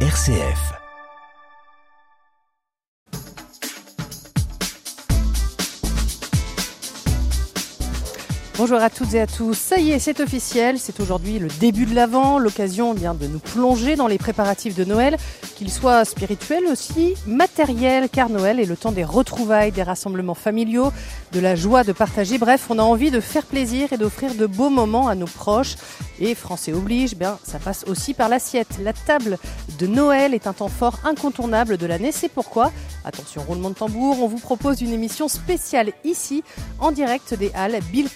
[0.00, 0.85] RCF.
[8.58, 9.52] Bonjour à toutes et à tous.
[9.52, 10.78] Ça y est, c'est officiel.
[10.78, 14.74] C'est aujourd'hui le début de l'Avent, l'occasion eh bien de nous plonger dans les préparatifs
[14.74, 15.18] de Noël,
[15.56, 20.90] qu'ils soient spirituels aussi, matériels, car Noël est le temps des retrouvailles, des rassemblements familiaux,
[21.32, 22.38] de la joie de partager.
[22.38, 25.76] Bref, on a envie de faire plaisir et d'offrir de beaux moments à nos proches.
[26.18, 28.78] Et français oblige, bien, ça passe aussi par l'assiette.
[28.82, 29.36] La table
[29.78, 32.10] de Noël est un temps fort incontournable de l'année.
[32.10, 32.72] C'est pourquoi,
[33.04, 36.42] attention, roulement de tambour, on vous propose une émission spéciale ici,
[36.78, 38.08] en direct des Halles Bill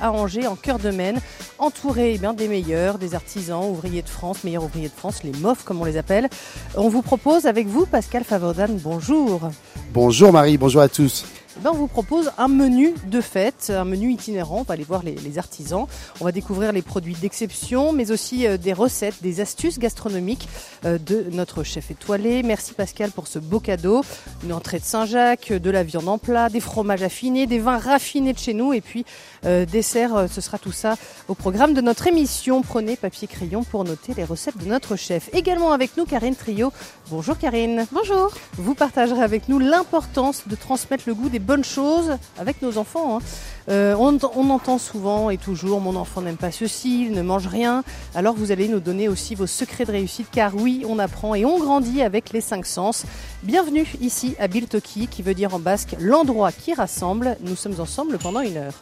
[0.00, 1.20] À Angers, en cœur de Maine,
[1.58, 5.64] entouré eh des meilleurs, des artisans, ouvriers de France, meilleurs ouvriers de France, les MOF
[5.64, 6.28] comme on les appelle.
[6.76, 9.50] On vous propose avec vous, Pascal Favodan, bonjour.
[9.92, 11.24] Bonjour Marie, bonjour à tous.
[11.62, 14.60] Ben, on vous propose un menu de fête, un menu itinérant.
[14.60, 15.86] On va aller voir les, les artisans.
[16.20, 20.48] On va découvrir les produits d'exception, mais aussi euh, des recettes, des astuces gastronomiques
[20.84, 22.42] euh, de notre chef étoilé.
[22.42, 24.04] Merci Pascal pour ce beau cadeau.
[24.42, 28.32] Une entrée de Saint-Jacques, de la viande en plat, des fromages affinés, des vins raffinés
[28.32, 29.04] de chez nous et puis
[29.44, 30.26] euh, dessert.
[30.28, 30.96] ce sera tout ça
[31.28, 32.62] au programme de notre émission.
[32.62, 35.30] Prenez papier crayon pour noter les recettes de notre chef.
[35.32, 36.72] Également avec nous Karine Trio.
[37.10, 37.86] Bonjour Karine.
[37.92, 38.32] Bonjour.
[38.54, 43.18] Vous partagerez avec nous l'importance de transmettre le goût des bonnes choses avec nos enfants.
[43.18, 43.22] hein.
[43.70, 47.46] Euh, on, on entend souvent et toujours mon enfant n'aime pas ceci, il ne mange
[47.46, 47.82] rien.
[48.14, 51.44] Alors vous allez nous donner aussi vos secrets de réussite car oui, on apprend et
[51.44, 53.04] on grandit avec les cinq sens.
[53.42, 57.36] Bienvenue ici à Biltoki qui veut dire en basque l'endroit qui rassemble.
[57.40, 58.74] Nous sommes ensemble pendant une heure.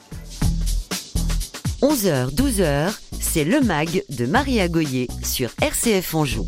[1.83, 6.47] 11h, 12h, c'est le MAG de Maria Goyer sur RCF Anjou.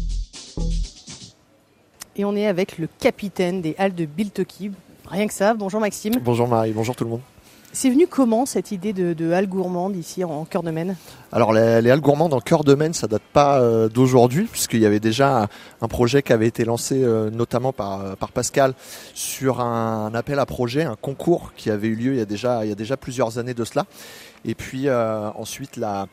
[2.16, 4.70] Et on est avec le capitaine des Halles de Biltoki.
[5.08, 5.54] Rien que ça.
[5.54, 6.14] Bonjour Maxime.
[6.22, 7.20] Bonjour Marie, bonjour tout le monde.
[7.72, 10.94] C'est venu comment cette idée de, de Halles gourmandes ici en cœur de Maine
[11.32, 14.78] Alors les, les halles gourmandes en cœur de Maine, ça date pas euh, d'aujourd'hui, puisqu'il
[14.78, 15.48] y avait déjà
[15.80, 18.74] un, projet qui avait été lancé euh, notamment par, euh, par Pascal
[19.12, 22.26] sur un, un appel à projet, un concours qui avait eu lieu il y a
[22.26, 23.86] déjà, il y a déjà plusieurs années de cela.
[24.44, 26.06] Et puis euh, ensuite la,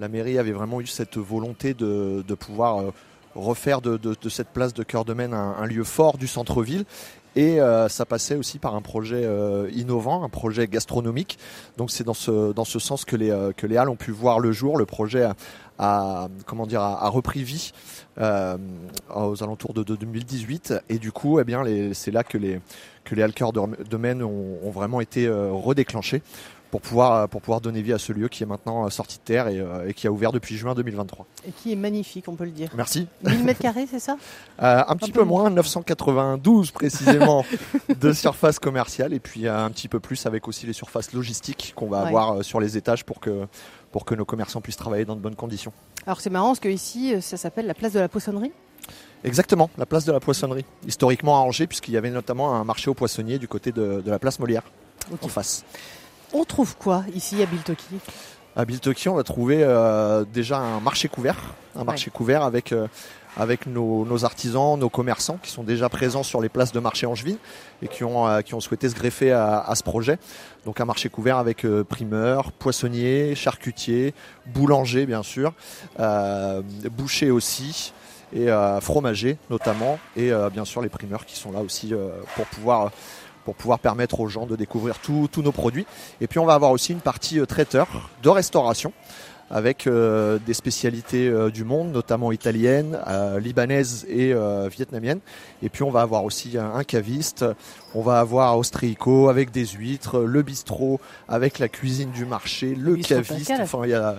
[0.00, 2.82] la mairie avait vraiment eu cette volonté de, de pouvoir
[3.36, 6.26] refaire de, de- de cette place de cœur de Maine un, un lieu fort du
[6.26, 6.84] centre-ville.
[7.36, 11.38] Et euh, ça passait aussi par un projet euh, innovant, un projet gastronomique.
[11.76, 14.12] Donc c'est dans ce dans ce sens que les euh, que les halles ont pu
[14.12, 14.76] voir le jour.
[14.76, 15.28] Le projet
[15.78, 17.72] a, comment dire a, repris vie
[18.16, 20.74] aux alentours de, de 2018.
[20.88, 22.60] Et du coup, eh bien, c'est là que les
[23.04, 26.22] que les de, de Maine ont, vraiment été euh, redéclenchées
[26.74, 29.22] pour pouvoir pour pouvoir donner vie à ce lieu qui est maintenant euh, sorti de
[29.22, 31.24] terre et, euh, et qui a ouvert depuis juin 2023.
[31.46, 32.68] et qui est magnifique, on peut le dire.
[32.74, 33.06] Merci.
[33.22, 34.16] 1000 mètres carrés, c'est ça?
[34.60, 37.44] Euh, un petit peu peu moins, 992 précisément
[38.00, 41.74] de surface commerciale et puis euh, un petit peu plus avec aussi les surfaces logistiques
[41.76, 42.08] qu'on va Ouais.
[42.08, 43.46] avoir euh, sur les étages pour que
[43.92, 45.72] pour que nos commerçants puissent travailler dans de bonnes conditions.
[46.08, 48.50] Alors c'est marrant parce que ici, euh, ça s'appelle la place de la poissonnerie.
[49.22, 52.90] Exactement, la place de la poissonnerie, historiquement à Angers puisqu'il y avait notamment un marché
[52.90, 54.64] aux poissonniers du côté de, de la place Molière
[55.22, 55.64] en face.
[56.36, 57.94] On trouve quoi ici à Biltoki
[58.56, 61.36] À Biltoki, on va trouver euh, déjà un marché couvert,
[61.76, 62.88] un marché couvert avec euh,
[63.36, 67.06] avec nos, nos artisans, nos commerçants qui sont déjà présents sur les places de marché
[67.06, 67.36] angevine
[67.82, 70.18] et qui ont euh, qui ont souhaité se greffer à, à ce projet.
[70.64, 74.12] Donc un marché couvert avec euh, primeurs, poissonniers, charcutiers,
[74.44, 75.52] boulangers bien sûr,
[76.00, 77.92] euh, bouchers aussi
[78.32, 82.08] et euh, fromagers notamment et euh, bien sûr les primeurs qui sont là aussi euh,
[82.34, 82.90] pour pouvoir
[83.44, 85.86] pour pouvoir permettre aux gens de découvrir tous tous nos produits.
[86.20, 87.86] Et puis on va avoir aussi une partie euh, traiteur
[88.22, 88.92] de restauration
[89.50, 95.20] avec euh, des spécialités euh, du monde, notamment italiennes, euh, libanaises et euh, vietnamiennes.
[95.62, 97.44] Et puis on va avoir aussi un, un caviste,
[97.94, 102.96] on va avoir Austrico avec des huîtres, le bistrot avec la cuisine du marché, le,
[102.96, 103.52] caviste.
[103.60, 104.16] Enfin, il y a,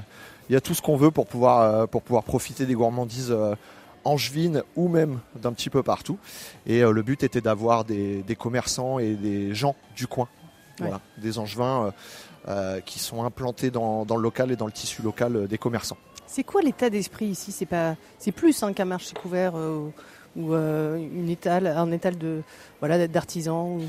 [0.50, 3.36] il y a tout ce qu'on veut pour pouvoir, euh, pour pouvoir profiter des gourmandises
[4.06, 6.18] angevines ou même d'un petit peu partout.
[6.66, 10.28] Et euh, le but était d'avoir des, des commerçants et des gens du coin.
[10.80, 11.92] Voilà, des angevins euh,
[12.50, 15.98] euh, qui sont implantés dans, dans le local et dans le tissu local des commerçants.
[16.28, 17.52] C'est quoi l'état d'esprit ici?
[17.54, 22.42] C'est pas, c'est plus hein, qu'un marché couvert ou euh, une étale, un étal de
[22.82, 23.78] voilà d'artisans.
[23.80, 23.84] ou-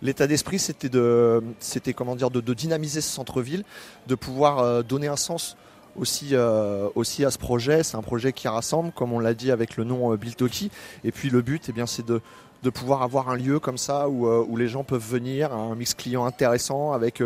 [0.00, 3.64] L'état d'esprit, c'était de, c'était comment dire, de, de dynamiser ce centre-ville,
[4.06, 5.56] de pouvoir euh, donner un sens
[5.98, 7.82] aussi, euh, aussi à ce projet.
[7.82, 10.70] C'est un projet qui rassemble, comme on l'a dit avec le nom euh, Biltoki.
[11.04, 12.20] Et puis le but, eh bien, c'est de,
[12.62, 15.74] de pouvoir avoir un lieu comme ça où, euh, où les gens peuvent venir, un
[15.74, 17.22] mix client intéressant avec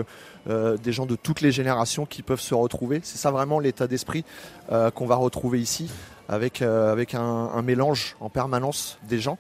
[0.47, 3.01] des gens de toutes les générations qui peuvent se retrouver.
[3.05, 4.25] C'est ça vraiment l'état d'esprit
[4.69, 5.89] qu'on va retrouver ici,
[6.29, 9.39] avec, euh, un, mélange en permanence des gens.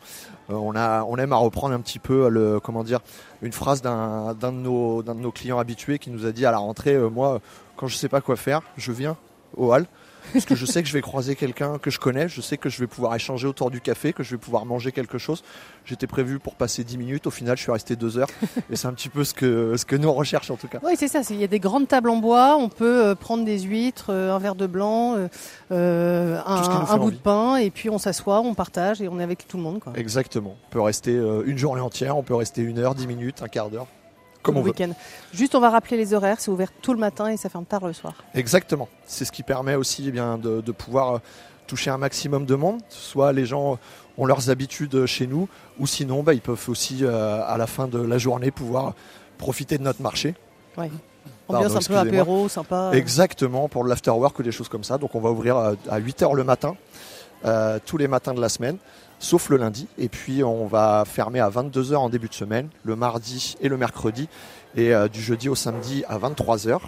[0.50, 0.74] Euh, on,
[1.16, 2.84] aime à reprendre un petit peu comment
[3.42, 7.08] une phrase d'un de, nos- clients habitués qui nous a dit à la rentrée, euh,
[7.08, 7.40] moi,
[7.76, 9.16] quand je sais pas quoi faire, je viens
[9.56, 9.86] au hall
[10.32, 12.68] Parce que je sais que je vais croiser quelqu'un que je connais, je sais que
[12.68, 15.42] je vais pouvoir échanger autour du café, que je vais pouvoir manger quelque chose.
[15.84, 18.28] J'étais prévu pour passer 10 minutes, au final je suis resté 2 heures.
[18.70, 20.78] et c'est un petit peu ce que, ce que nous on recherche en tout cas.
[20.82, 21.20] Oui, c'est ça.
[21.30, 24.34] Il y a des grandes tables en bois, on peut euh, prendre des huîtres, euh,
[24.34, 25.16] un verre de blanc,
[25.70, 29.24] euh, un, un bout de pain, et puis on s'assoit, on partage et on est
[29.24, 29.80] avec tout le monde.
[29.80, 29.92] Quoi.
[29.96, 30.56] Exactement.
[30.68, 33.70] On peut rester une journée entière, on peut rester une heure, 10 minutes, un quart
[33.70, 33.86] d'heure.
[34.42, 34.90] Comme on week-end.
[35.32, 36.40] Juste, on va rappeler les horaires.
[36.40, 38.14] C'est ouvert tout le matin et ça ferme tard le soir.
[38.34, 38.88] Exactement.
[39.06, 41.20] C'est ce qui permet aussi eh bien, de, de, pouvoir
[41.66, 42.80] toucher un maximum de monde.
[42.88, 43.78] Soit les gens
[44.18, 45.48] ont leurs habitudes chez nous,
[45.78, 48.94] ou sinon, bah, ils peuvent aussi, à la fin de la journée, pouvoir
[49.38, 50.34] profiter de notre marché.
[50.76, 50.90] Ouais.
[51.48, 52.90] Ambiance un peu apéro, sympa.
[52.94, 54.98] Exactement, pour l'afterwork ou des choses comme ça.
[54.98, 56.76] Donc on va ouvrir à 8h le matin,
[57.44, 58.78] euh, tous les matins de la semaine,
[59.22, 59.86] sauf le lundi.
[59.98, 63.76] Et puis on va fermer à 22h en début de semaine, le mardi et le
[63.76, 64.28] mercredi
[64.74, 66.78] et euh, du jeudi au samedi à 23h,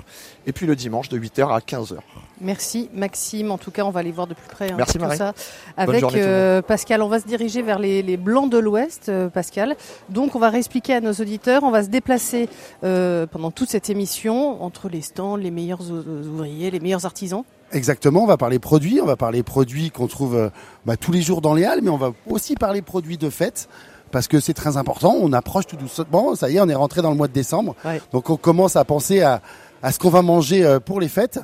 [0.47, 1.97] et puis le dimanche de 8h à 15h.
[2.41, 5.05] Merci Maxime, en tout cas on va aller voir de plus près hein, Merci, tout
[5.15, 5.35] ça
[5.77, 7.03] avec euh, Pascal.
[7.03, 9.77] On va se diriger vers les, Blancs de l'Ouest, euh, Pascal.
[10.09, 12.49] Donc on va réexpliquer à nos auditeurs, on va se déplacer
[12.81, 17.45] pendant toute cette émission entre les stands, les meilleurs ouvriers, les meilleurs artisans.
[17.75, 20.50] Exactement, on va parler produits, on va parler produits qu'on trouve
[20.87, 23.69] bah, tous les jours dans les halles, mais on va aussi parler produits de fête
[24.15, 25.17] parce que c'est très important.
[25.21, 26.37] On approche tout doucement.
[26.37, 27.75] Ça y est, on est rentré dans le mois de décembre.
[28.12, 29.43] Donc on commence à penser à,
[29.91, 31.41] ce qu'on va manger euh, pour les fêtes.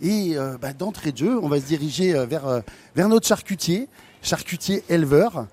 [0.00, 2.62] Et euh, bah, d'entrée de jeu, on va se diriger euh, vers,
[2.96, 3.88] vers notre charcutier,
[4.22, 5.46] charcutier éleveur,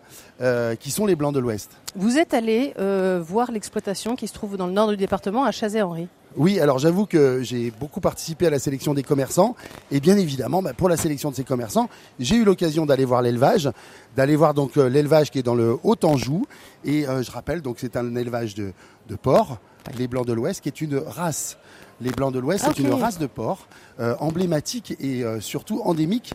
[0.79, 1.71] qui sont les Blancs de l'Ouest.
[1.95, 2.73] Vous êtes allé
[3.19, 6.07] voir l'exploitation qui se trouve dans le nord du département, à Chazet-Henri.
[6.37, 9.55] Oui, alors j'avoue que j'ai beaucoup participé à la sélection des commerçants
[9.91, 11.89] et bien évidemment, bah, pour la sélection de ces commerçants,
[12.19, 13.69] j'ai eu l'occasion d'aller voir l'élevage,
[14.15, 16.45] d'aller voir donc euh, l'élevage qui est dans le Haut-Anjou
[16.85, 18.71] et euh, je rappelle donc c'est un élevage de,
[19.09, 19.57] de porcs,
[19.97, 21.57] les blancs de l'Ouest, qui est une race.
[21.99, 23.67] Les blancs de l'Ouest, c'est une race de porcs
[23.99, 26.33] euh, emblématique et surtout endémique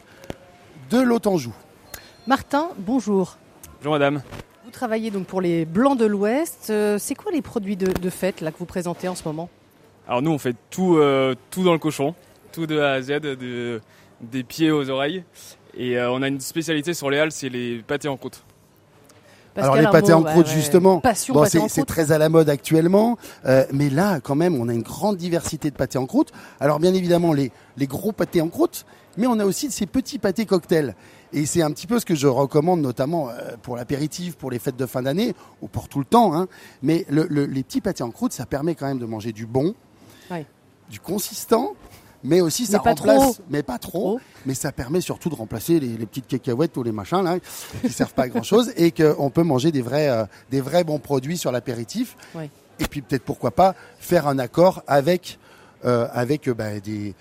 [0.90, 1.54] de l'Haut-Anjou.
[2.26, 3.38] Martin, bonjour.
[3.78, 4.22] Bonjour madame.
[4.64, 6.72] Vous travaillez donc pour les Blancs de l'Ouest.
[6.98, 9.48] C'est quoi les produits de, de fête là que vous présentez en ce moment?
[10.08, 12.14] Alors nous, on fait tout, euh, tout dans le cochon,
[12.52, 13.20] tout de A à Z,
[14.20, 15.24] des pieds aux oreilles.
[15.76, 18.42] Et euh, on a une spécialité sur les halles, c'est les pâtés en croûte.
[19.56, 23.16] Alors les pâtés en croûte justement, bon, c'est très à la mode actuellement,
[23.46, 26.30] euh, mais là quand même on a une grande diversité de pâtés en croûte.
[26.60, 28.84] Alors bien évidemment les, les gros pâtés en croûte,
[29.16, 30.94] mais on a aussi ces petits pâtés cocktails.
[31.32, 33.30] Et c'est un petit peu ce que je recommande notamment
[33.62, 36.34] pour l'apéritif, pour les fêtes de fin d'année, ou pour tout le temps.
[36.34, 36.48] Hein.
[36.82, 39.74] Mais les petits pâtés en croûte, ça permet quand même de manger du bon,
[40.90, 41.74] du consistant,
[42.22, 46.26] mais aussi ça remplace, mais pas trop, mais ça permet surtout de remplacer les, petites
[46.26, 47.38] cacahuètes ou les machins là
[47.82, 50.84] qui servent pas à grand chose et qu'on peut manger des vrais, euh, des vrais
[50.84, 52.16] bons produits sur l'apéritif.
[52.78, 55.38] Et puis peut-être pourquoi pas faire un accord avec,
[55.84, 57.14] euh, avec euh, bah, des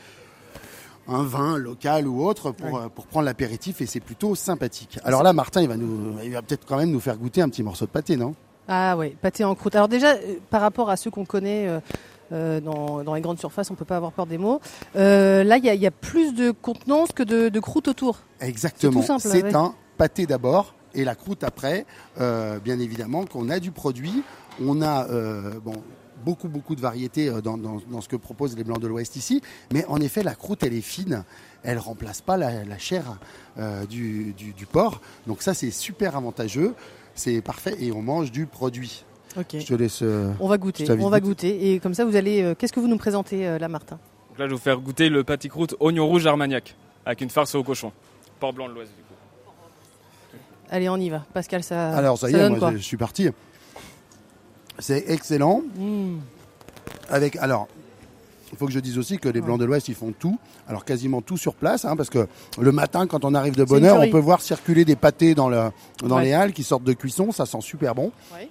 [1.08, 4.98] un vin local ou autre pour, pour prendre l'apéritif et c'est plutôt sympathique.
[5.04, 7.50] Alors là, Martin, il va nous, il va peut-être quand même nous faire goûter un
[7.50, 8.34] petit morceau de pâté, non?
[8.68, 9.76] Ah oui, pâté en croûte.
[9.76, 10.16] Alors déjà,
[10.50, 11.70] par rapport à ceux qu'on connaît
[12.32, 14.60] euh, dans, les grandes surfaces, on peut pas avoir peur des mots.
[14.96, 18.20] Euh, là, il y, a, plus de contenance que de, croûte autour.
[18.42, 19.02] Exactement.
[19.20, 21.86] C'est un pâté d'abord et la croûte après.
[22.20, 24.24] Euh, bien évidemment qu'on a du produit,
[24.62, 25.08] on a
[25.60, 25.74] bon
[26.24, 30.02] beaucoup beaucoup de variétés dans, ce que proposent les blancs de l'Ouest ici, mais en
[30.02, 31.24] effet la croûte elle est fine,
[31.62, 33.20] elle remplace pas la, chair
[33.88, 36.74] du, du porc, donc ça c'est super avantageux,
[37.14, 39.06] c'est parfait et on mange du produit.
[39.36, 40.02] Je te laisse.
[40.02, 40.90] Euh, on va goûter.
[41.00, 41.74] On va goûter.
[41.74, 42.42] Et comme ça, vous allez.
[42.42, 43.96] Euh, qu'est-ce que vous nous présentez, euh, là, Martin?
[44.38, 46.76] Là, je vais vous faire goûter le pâté croûte oignon rouge armagnac
[47.06, 47.92] avec une farce au cochon.
[48.40, 50.40] Port blanc de l'Ouest, du coup.
[50.70, 51.26] Allez, on y va.
[51.34, 51.92] Pascal, ça.
[51.96, 53.30] Alors, ça, y est, moi, je, suis parti.
[54.80, 55.62] C'est excellent.
[55.78, 56.18] Mmh.
[57.10, 57.36] Avec.
[57.38, 57.68] Alors,
[58.52, 60.38] il faut que je dise aussi que les Blancs de l'Ouest, ils font tout.
[60.68, 62.28] Alors quasiment tout sur place, hein, parce que
[62.58, 65.50] le matin, quand on arrive de bonne heure, on peut voir circuler des pâtés dans,
[65.50, 65.72] le,
[66.04, 67.32] dans les halles qui sortent de cuisson.
[67.32, 68.12] Ça sent super bon.
[68.34, 68.50] Oui.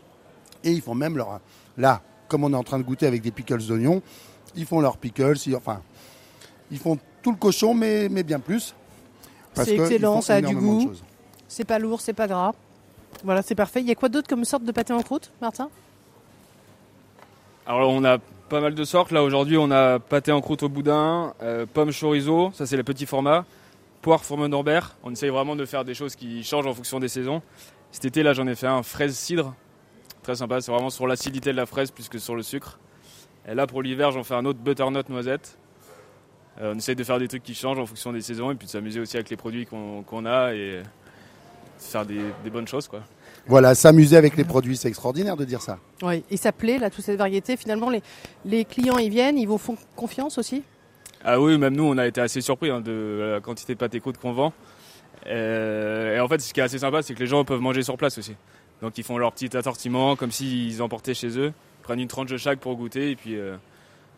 [0.65, 1.41] Et ils font même leur.
[1.77, 4.03] Là, comme on est en train de goûter avec des pickles d'oignons,
[4.57, 5.37] ils font leurs pickles.
[5.55, 5.81] enfin,
[6.71, 8.75] ils font tout le cochon, mais, mais bien plus.
[9.55, 10.93] C'est excellent, ça a du goût.
[11.47, 12.53] C'est pas lourd, c'est pas gras.
[13.23, 13.81] Voilà, c'est parfait.
[13.81, 15.69] Il y a quoi d'autre comme sorte de pâté en croûte, Martin?
[17.67, 18.19] Alors, on a
[18.49, 19.13] pas mal de sortes.
[19.13, 22.83] Là, aujourd'hui, on a pâté en croûte au boudin, euh, pomme chorizo, ça c'est le
[22.83, 23.45] petit format,
[24.03, 24.97] poire fourme Norbert.
[25.03, 27.41] On essaye vraiment de faire des choses qui changent en fonction des saisons.
[27.93, 29.55] Cet été, là, j'en ai fait un fraise cidre
[30.25, 32.79] Très sympa, c'est vraiment sur l'acidité de la fraise plus que sur le sucre.
[33.47, 35.59] Et là pour l'hiver j'en fais un autre butternut noisette.
[36.63, 38.67] Euh, on essaye de faire des trucs qui changent en fonction des saisons et puis
[38.67, 40.83] de s'amuser aussi avec les produits qu'on a et
[41.79, 43.01] faire des, bonnes choses quoi.
[43.47, 45.79] Voilà, s'amuser avec les produits, c'est extraordinaire de dire ça.
[46.03, 47.59] Oui, et ça plaît, là, toute cette variété.
[47.59, 48.03] Finalement, les,
[48.47, 50.63] les clients, ils viennent, ils vous font confiance aussi?
[51.23, 54.01] Ah oui, même nous, on a été assez surpris hein, de la quantité de pâté
[54.01, 54.55] croûte qu'on vend.
[55.27, 57.99] et en fait, ce qui est assez sympa, c'est que les gens peuvent manger sur
[57.99, 58.35] place aussi.
[58.85, 62.37] Donc ils font leur petit assortiment comme s'ils emportaient chez eux, prennent une tranche de
[62.37, 63.35] chaque pour goûter et puis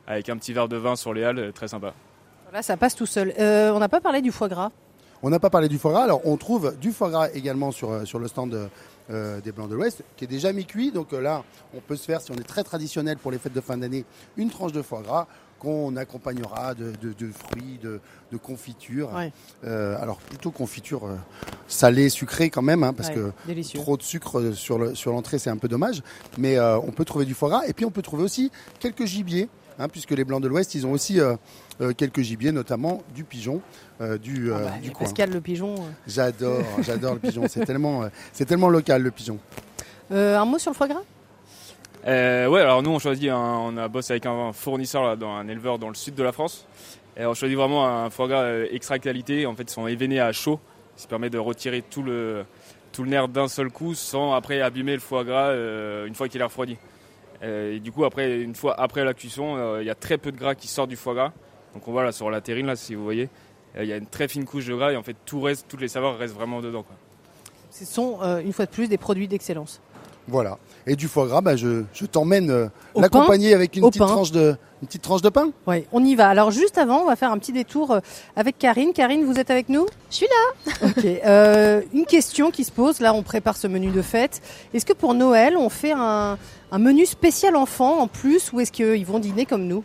[0.08, 1.94] avec un petit verre de vin sur les halles, très sympa.
[2.46, 3.32] Voilà, ça passe tout seul.
[3.38, 4.72] on n'a pas parlé du foie gras.
[5.22, 6.04] On n'a pas parlé du foie gras.
[6.04, 8.68] Alors, on trouve du foie gras également sur, euh, sur le stand
[9.10, 10.92] euh, des Blancs de l'Ouest, qui est déjà mi-cuit.
[10.92, 11.42] Donc euh, là,
[11.74, 14.04] on peut se faire, si on est très traditionnel pour les fêtes de fin d'année,
[14.36, 15.26] une tranche de foie gras
[15.58, 16.92] qu'on accompagnera de,
[17.32, 18.00] fruits, de,
[18.32, 19.10] de confiture.
[19.64, 21.08] alors plutôt confiture
[21.68, 23.32] salée, sucrée quand même, hein, parce que
[23.74, 26.02] trop de sucre sur l'entrée, sur c'est un peu dommage.
[26.38, 27.66] Mais on peut trouver du foie gras.
[27.66, 29.48] Et puis on peut trouver aussi quelques gibiers.
[29.78, 31.36] Hein, puisque les Blancs de l'Ouest, ils ont aussi euh,
[31.82, 33.60] euh, quelques gibiers, notamment du pigeon,
[34.00, 35.04] euh, du, ah bah, du coin.
[35.04, 35.74] Pascal le pigeon.
[36.06, 37.44] J'adore, j'adore le pigeon.
[37.48, 39.38] C'est tellement, c'est tellement local le pigeon.
[40.10, 41.02] un mot sur le foie gras?
[42.06, 45.78] Ouais, alors nous on choisit, on a bossé avec un fournisseur là, dans un éleveur
[45.78, 46.66] dans le sud de la France.
[47.16, 49.46] Et on choisit vraiment un foie gras extra qualité.
[49.46, 50.60] En fait, ils sont événés à chaud,
[50.96, 52.44] ça permet de retirer tout le
[52.92, 55.54] tout le nerf d'un seul coup sans après abîmer le foie gras
[56.06, 56.76] une fois qu'il est refroidi.
[57.42, 60.18] Euh, et du coup, après, une fois après la cuisson, euh, il y a très
[60.18, 61.32] peu de gras qui sort du foie gras.
[61.74, 63.28] Donc on voit là sur la terrine, là, si vous voyez,
[63.76, 65.66] euh, il y a une très fine couche de gras et en fait, tout reste,
[65.68, 66.84] toutes les saveurs restent vraiment dedans.
[67.70, 69.82] Ce sont, une fois de plus, des produits d'excellence.
[70.28, 70.58] Voilà.
[70.86, 74.88] Et du foie gras, bah, je, je t'emmène l'accompagner avec une petite, tranche de, une
[74.88, 75.50] petite tranche de pain.
[75.66, 76.28] Oui, on y va.
[76.28, 77.98] Alors juste avant, on va faire un petit détour
[78.36, 78.92] avec Karine.
[78.92, 79.86] Karine, vous êtes avec nous?
[80.10, 80.88] Je suis là.
[80.88, 81.84] ok.
[81.92, 83.00] une question qui se pose.
[83.00, 84.42] Là, on prépare ce menu de fête.
[84.74, 86.38] Est-ce que pour Noël, on fait un,
[86.70, 89.82] un menu spécial enfant en plus ou est-ce qu'ils vont dîner comme nous?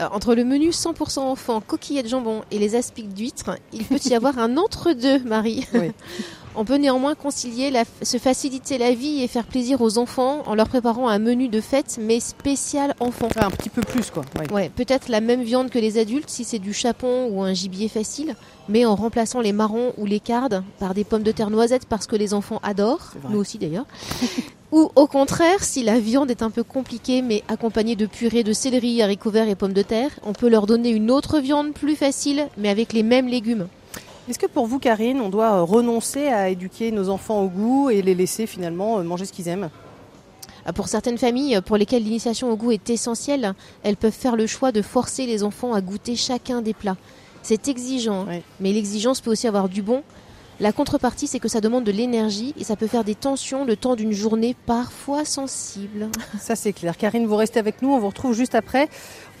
[0.00, 4.14] Euh, entre le menu 100% enfant, coquillettes jambon et les aspics d'huîtres, il peut y
[4.14, 5.68] avoir un entre-deux, Marie.
[6.56, 10.68] On peut néanmoins concilier, se faciliter la vie et faire plaisir aux enfants en leur
[10.68, 13.28] préparant un menu de fête, mais spécial enfant.
[13.36, 14.24] un petit peu plus, quoi.
[14.52, 14.68] Ouais.
[14.68, 18.36] peut-être la même viande que les adultes si c'est du chapon ou un gibier facile,
[18.68, 22.06] mais en remplaçant les marrons ou les cardes par des pommes de terre noisettes parce
[22.06, 23.86] que les enfants adorent, nous aussi d'ailleurs.
[24.72, 28.52] ou au contraire, si la viande est un peu compliquée mais accompagnée de purée de
[28.52, 31.96] céleri, haricots verts et pommes de terre, on peut leur donner une autre viande plus
[31.96, 33.66] facile mais avec les mêmes légumes.
[34.26, 38.00] Est-ce que pour vous, Karine, on doit renoncer à éduquer nos enfants au goût et
[38.00, 39.68] les laisser finalement euh, manger ce qu'ils aiment?
[40.64, 43.52] Ah, pour certaines familles pour lesquelles l'initiation au goût est essentielle,
[43.82, 46.96] elles peuvent faire le choix de forcer les enfants à goûter chacun des plats.
[47.42, 48.24] C'est exigeant,
[48.60, 50.02] mais l'exigence peut aussi avoir du bon.
[50.60, 53.76] La contrepartie, c'est que ça demande de l'énergie et ça peut faire des tensions le
[53.76, 56.08] temps d'une journée parfois sensible.
[56.40, 56.96] Ça, c'est clair.
[56.96, 57.92] Karine, vous restez avec nous.
[57.92, 58.88] On vous retrouve juste après.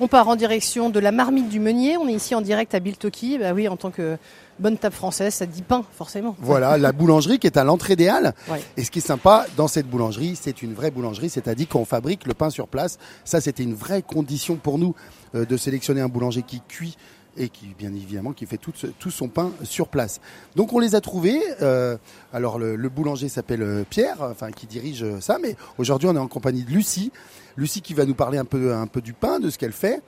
[0.00, 1.96] On part en direction de la marmite du meunier.
[1.96, 3.38] On est ici en direct à Biltoki.
[3.38, 4.18] Bah oui, en tant que
[4.58, 6.34] bonne table française, ça dit pain, forcément.
[6.40, 8.34] Voilà, la boulangerie qui est à l'entrée des Halles.
[8.76, 12.26] Et ce qui est sympa dans cette boulangerie, c'est une vraie boulangerie, c'est-à-dire qu'on fabrique
[12.26, 12.98] le pain sur place.
[13.24, 14.96] Ça, c'était une vraie condition pour nous
[15.36, 16.96] euh, de sélectionner un boulanger qui cuit
[17.36, 20.20] et qui, bien évidemment, qui fait tout, tout son pain sur place.
[20.56, 21.40] Donc on les a trouvés.
[21.62, 21.96] Euh,
[22.32, 26.28] alors le, boulanger s'appelle euh, Pierre, enfin qui dirige ça, mais aujourd'hui on est en
[26.28, 27.12] compagnie de Lucie.
[27.56, 30.02] Lucie qui va nous parler un peu, un peu du pain, de ce qu'elle fait.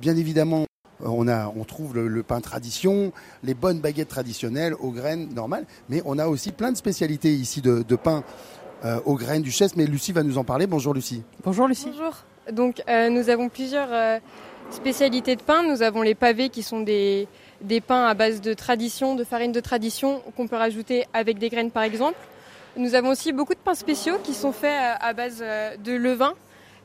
[0.00, 0.66] bien évidemment,
[1.04, 6.02] on, a, on trouve le, pain tradition, les bonnes baguettes traditionnelles aux graines normales, mais
[6.04, 8.24] on a aussi plein de spécialités ici de, pain
[8.84, 9.76] euh, aux graines du chess.
[9.76, 10.66] Mais Lucie va nous en parler.
[10.66, 11.22] Bonjour Lucie.
[11.44, 11.90] Bonjour Lucie.
[11.90, 12.24] Bonjour.
[12.52, 13.88] Donc euh, nous avons plusieurs
[14.68, 15.62] euh, spécialités de pain.
[15.62, 17.28] Nous avons les pavés qui sont des,
[17.60, 21.48] des pains à base de tradition, de farine de tradition qu'on peut rajouter avec des
[21.48, 22.18] graines par exemple.
[22.76, 25.42] Nous avons aussi beaucoup de pains spéciaux qui sont faits à base
[25.82, 26.34] de levain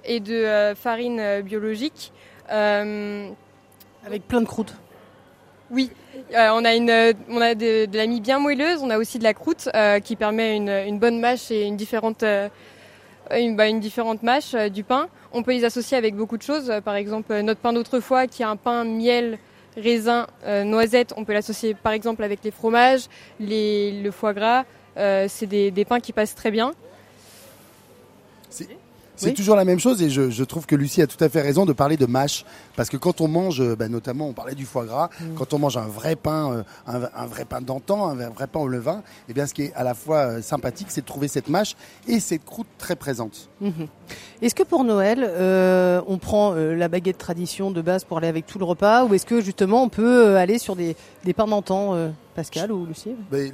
[0.05, 2.11] et de farine biologique.
[2.49, 4.73] Avec plein de croûte.
[5.71, 5.89] Oui,
[6.33, 6.91] euh, on a, une,
[7.29, 10.15] on a de, la mie bien moelleuse, on a aussi de la croûte euh, qui
[10.15, 12.49] permet une, bonne mâche et une différente, euh,
[13.31, 15.07] une, bah, une, différente mâche du pain.
[15.33, 18.45] On peut les associer avec beaucoup de choses, par exemple notre pain d'autrefois qui est
[18.45, 19.39] un pain miel,
[19.75, 23.07] raisin, noisette, on peut l'associer par exemple avec les fromages,
[23.39, 24.63] le foie gras,
[24.95, 26.73] c'est des, des pains qui passent très bien.
[29.15, 31.65] C'est toujours la même chose et je, trouve que Lucie a tout à fait raison
[31.65, 34.65] de parler de mâche parce que quand on mange, euh, bah, notamment on parlait du
[34.65, 35.35] foie gras, mm.
[35.35, 38.67] quand on mange un vrai pain, euh, un, vrai pain d'antan, un vrai pain au
[38.67, 41.27] levain, et eh bien ce qui est à la fois euh, sympathique, c'est de trouver
[41.27, 41.75] cette mâche
[42.07, 43.49] et cette croûte très présente.
[43.61, 43.87] Mm-hmm.
[44.41, 45.23] Est-ce que pour Noël,
[46.07, 49.25] on prend la baguette tradition de base pour aller avec tout le repas ou est-ce
[49.25, 50.95] que justement on peut aller sur des,
[51.35, 53.15] pains d'antan, Pascal ou Lucie?
[53.31, 53.53] Ben,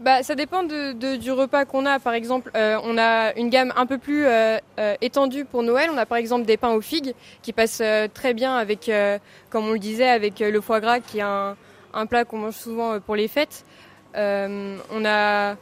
[0.00, 1.98] bah, ça dépend de, du repas qu'on a.
[1.98, 5.90] Par exemple, euh, on a une gamme un peu plus euh, euh, étendue pour Noël.
[5.92, 7.82] On a par exemple des pains aux figues qui passent
[8.14, 8.90] très bien avec,
[9.50, 11.54] comme on le disait, avec le foie gras qui est un,
[11.92, 13.64] un plat qu'on mange souvent pour les fêtes.
[14.14, 15.56] on a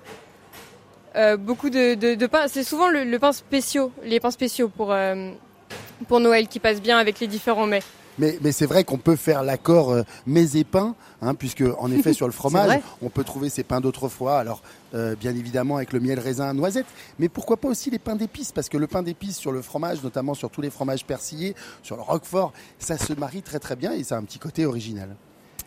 [1.38, 2.46] beaucoup de, pains.
[2.46, 4.94] C'est souvent le, pain spéciaux, les pains spéciaux pour,
[6.06, 7.82] pour Noël qui passent bien avec les différents mets.
[8.18, 11.90] Mais, mais c'est vrai qu'on peut faire l'accord euh, mets et pain, hein, puisque en
[11.90, 14.38] effet sur le fromage, on peut trouver ces pains d'autrefois.
[14.38, 14.62] Alors
[14.94, 16.86] euh, bien évidemment avec le miel, raisin, noisette,
[17.18, 20.02] mais pourquoi pas aussi les pains d'épices, parce que le pain d'épices sur le fromage,
[20.02, 23.92] notamment sur tous les fromages persillés, sur le roquefort, ça se marie très très bien
[23.92, 25.14] et ça a un petit côté original.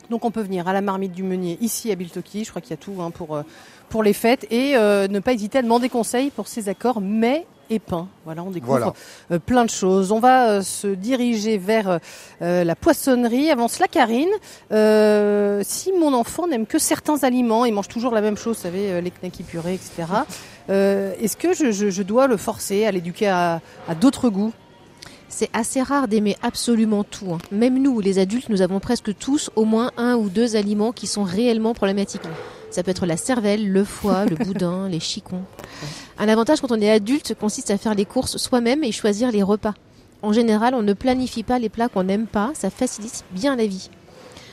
[0.10, 2.72] Donc on peut venir à la marmite du meunier ici à Biltoki, je crois qu'il
[2.72, 3.44] y a tout hein, pour, euh,
[3.92, 7.80] pour les fêtes, et ne pas hésiter à demander conseil pour ces accords mais et
[7.80, 8.08] pain.
[8.26, 8.94] Voilà, on découvre
[9.32, 10.12] euh, plein de choses.
[10.12, 12.00] On va euh, se diriger vers
[12.42, 13.50] euh, la poissonnerie.
[13.50, 14.30] Avant cela, Karine,
[15.64, 19.02] si mon enfant n'aime que certains aliments, il mange toujours la même chose, vous savez,
[19.02, 19.92] les knackis purés, etc.
[20.70, 23.62] Est-ce que je, dois le forcer à l'éduquer à,
[24.00, 24.54] d'autres goûts?
[25.30, 27.34] C'est assez rare d'aimer absolument tout.
[27.34, 27.38] Hein.
[27.54, 31.08] Même nous, les adultes, nous avons presque tous au moins un ou deux aliments qui
[31.08, 32.28] sont réellement problématiques.
[32.72, 35.44] Ça peut être la cervelle, le foie, le boudin, les chicons.
[36.18, 39.44] Un avantage quand on est adulte consiste à faire les courses soi-même et choisir les
[39.44, 39.74] repas.
[40.22, 43.66] En général, on ne planifie pas les plats qu'on n'aime pas, ça facilite bien la
[43.66, 43.90] vie.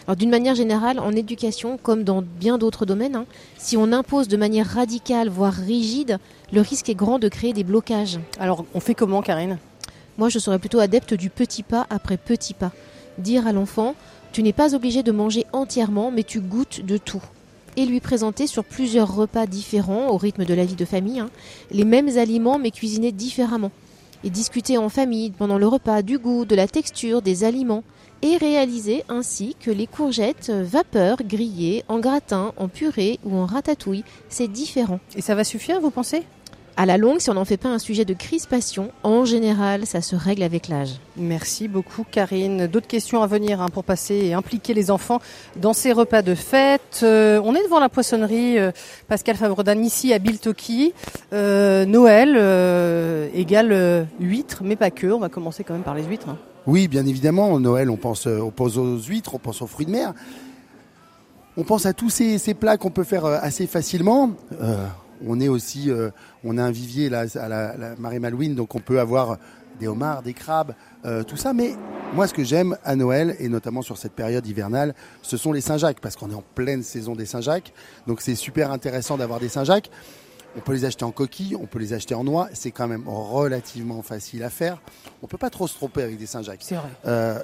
[0.06, 3.26] Alors d'une manière générale, en éducation, comme dans bien d'autres domaines, hein,
[3.58, 6.18] si on impose de manière radicale, voire rigide,
[6.50, 8.18] le risque est grand de créer des blocages.
[8.40, 9.58] Alors on fait comment, Karine?
[10.16, 12.72] Moi, je serais plutôt adepte du petit pas après petit pas.
[13.18, 13.94] Dire à l'enfant,
[14.32, 17.22] tu n'es pas obligé de manger entièrement, mais tu goûtes de tout
[17.78, 21.30] et lui présenter sur plusieurs repas différents au rythme de la vie de famille hein,
[21.70, 23.70] les mêmes aliments mais cuisinés différemment.
[24.24, 27.84] Et discuter en famille pendant le repas du goût, de la texture des aliments
[28.20, 34.02] et réaliser ainsi que les courgettes vapeur, grillées, en gratin, en purée ou en ratatouille,
[34.28, 34.98] c'est différent.
[35.14, 36.24] Et ça va suffire, vous pensez?
[36.78, 40.00] À la longue, si on n'en fait pas un sujet de crispation, en général, ça
[40.00, 41.00] se règle avec l'âge.
[41.16, 42.68] Merci beaucoup, Karine.
[42.68, 45.18] D'autres questions à venir hein, pour passer et impliquer les enfants
[45.56, 47.00] dans ces repas de fête.
[47.02, 48.70] Euh, on est devant la poissonnerie euh,
[49.08, 50.94] Pascal Fabredan ici à Biltoki.
[51.32, 52.36] Euh, Noël
[53.34, 55.08] égale huîtres, mais pas que.
[55.08, 56.28] On va commencer quand même par les huîtres.
[56.28, 56.38] Hein.
[56.68, 57.58] Oui, bien évidemment.
[57.58, 60.14] Noël, on pense, on pense aux huîtres, on pense aux fruits de mer.
[61.56, 64.30] On pense à tous ces, ces plats qu'on peut faire assez facilement
[65.26, 66.10] on est aussi, euh,
[66.44, 69.38] on a un vivier là, à la, marée Malouine, donc on peut avoir
[69.78, 71.52] des homards, des crabes, euh, tout ça.
[71.52, 71.74] Mais
[72.14, 75.60] moi, ce que j'aime à Noël, et notamment sur cette période hivernale, ce sont les
[75.60, 77.72] Saint-Jacques, parce qu'on est en pleine saison des Saint-Jacques.
[78.06, 79.90] Donc c'est super intéressant d'avoir des Saint-Jacques.
[80.56, 82.48] On peut les acheter en coquille, on peut les acheter en noix.
[82.52, 84.80] C'est quand même relativement facile à faire.
[85.22, 86.62] On peut pas trop se tromper avec des Saint-Jacques.
[86.62, 86.88] C'est vrai.
[87.06, 87.38] Euh,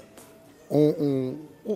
[0.71, 1.35] on,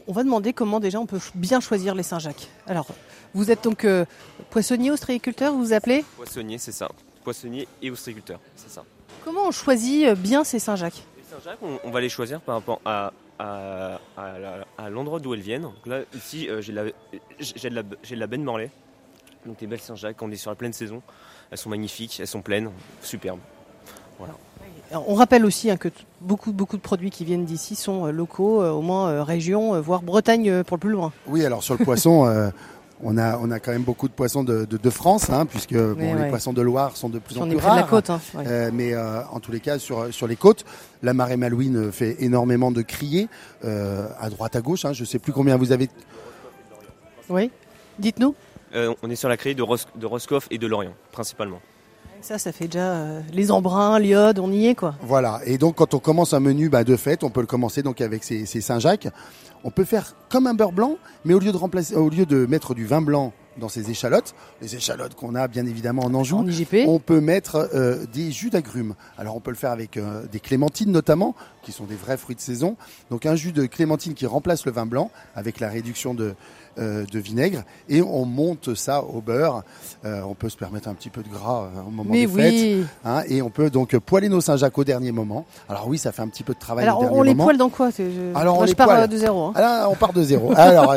[0.08, 2.48] va demander comment déjà on peut bien choisir les Saint-Jacques.
[2.66, 2.86] Alors,
[3.34, 4.04] vous êtes donc euh,
[4.50, 6.04] poissonnier, ostréiculteur, vous vous appelez?
[6.16, 6.88] Poissonnier, c'est ça.
[7.24, 8.84] Poissonnier et ostréiculteur, c'est ça.
[9.24, 11.02] Comment on choisit euh, bien ces Saint-Jacques?
[11.16, 13.12] Les Saint-Jacques, on, va les choisir par rapport à,
[14.90, 15.62] l'endroit d'où elles viennent.
[15.62, 18.70] Donc là, ici, euh, j'ai de, la, de la benne Morlaix.
[19.46, 21.02] Donc des belles Saint-Jacques, on est sur la pleine saison.
[21.50, 22.70] Elles sont magnifiques, elles sont pleines,
[23.02, 23.40] superbes.
[24.18, 24.34] Voilà.
[24.92, 25.88] On rappelle aussi hein, que
[26.20, 30.76] beaucoup, beaucoup de produits qui viennent d'ici sont locaux, au moins région, voire Bretagne pour
[30.76, 31.12] le plus loin.
[31.26, 32.50] Oui, alors sur le poisson,
[33.02, 36.14] on a, on a quand même beaucoup de poissons de, de, France, hein, puisque bon,
[36.14, 37.76] les poissons de Loire sont de plus en plus rares.
[37.76, 40.64] la côte, hein, euh, mais euh, en tous les cas, sur, sur les côtes,
[41.02, 43.28] la marée Malouine fait énormément de criers
[43.64, 44.84] euh, à droite, à gauche.
[44.84, 45.88] Hein, je ne sais plus combien vous avez.
[47.28, 47.50] Oui,
[47.98, 48.34] dites-nous.
[48.74, 49.64] on est sur la criée de,
[49.96, 51.60] de Roscoff et de Lorient, principalement.
[52.20, 54.94] Ça, ça fait déjà les embruns, l'iode, on y est quoi.
[55.02, 55.40] Voilà.
[55.46, 58.00] Et donc, quand on commence un menu bah, de fête, on peut le commencer donc
[58.00, 59.08] avec ces, ces Saint-Jacques
[59.64, 62.46] on peut faire comme un beurre blanc, mais au lieu de remplacer, au lieu de
[62.46, 66.44] mettre du vin blanc dans ces échalotes, les échalotes qu'on a bien évidemment en Anjou,
[66.86, 68.94] on peut mettre euh, des jus d'agrumes.
[69.16, 72.36] Alors on peut le faire avec euh, des clémentines notamment, qui sont des vrais fruits
[72.36, 72.76] de saison.
[73.10, 76.34] Donc un jus de clémentine qui remplace le vin blanc avec la réduction de, euh,
[76.78, 79.62] de vinaigre et on monte ça au beurre.
[80.04, 82.86] Euh, on peut se permettre un petit peu de gras euh, au moment des fêtes.
[83.04, 85.44] Hein, et on peut donc poêler nos Saint-Jacques au dernier moment.
[85.68, 86.84] Alors oui, ça fait un petit peu de travail.
[86.84, 87.90] Alors on les poêle dans quoi?
[88.34, 89.46] Alors on je pars de zéro.
[89.46, 89.52] Hein.
[89.56, 90.52] Alors, on part de zéro.
[90.56, 90.94] alors,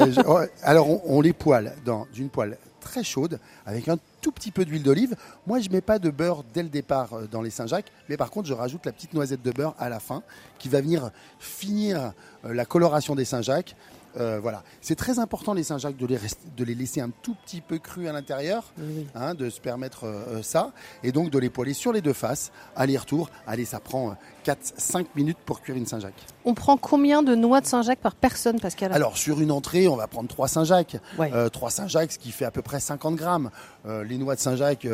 [0.64, 4.84] alors on, les poêle dans une poêle très chaude avec un tout petit peu d'huile
[4.84, 5.16] d'olive.
[5.48, 8.48] Moi, je mets pas de beurre dès le départ dans les Saint-Jacques, mais par contre,
[8.48, 10.22] je rajoute la petite noisette de beurre à la fin
[10.60, 12.14] qui va venir finir
[12.44, 13.76] la coloration des Saint-Jacques
[14.18, 16.18] euh, voilà, c'est très important les Saint-Jacques de les,
[16.58, 18.74] de les laisser un tout petit peu crus à l'intérieur,
[19.16, 20.72] hein, de se permettre euh, euh, ça,
[21.04, 23.30] et donc de les poêler sur les deux faces, aller-retour.
[23.48, 26.26] Allez, ça prend 4-5 minutes pour cuire une Saint-Jacques.
[26.46, 28.92] On prend combien de noix de Saint-Jacques par personne, Pascal?
[28.92, 30.98] Alors sur une entrée, on va prendre 3 Saint-Jacques,
[31.52, 33.50] 3 Saint-Jacques, ce qui fait à peu près 50 grammes.
[33.86, 34.88] les noix de Saint-Jacques,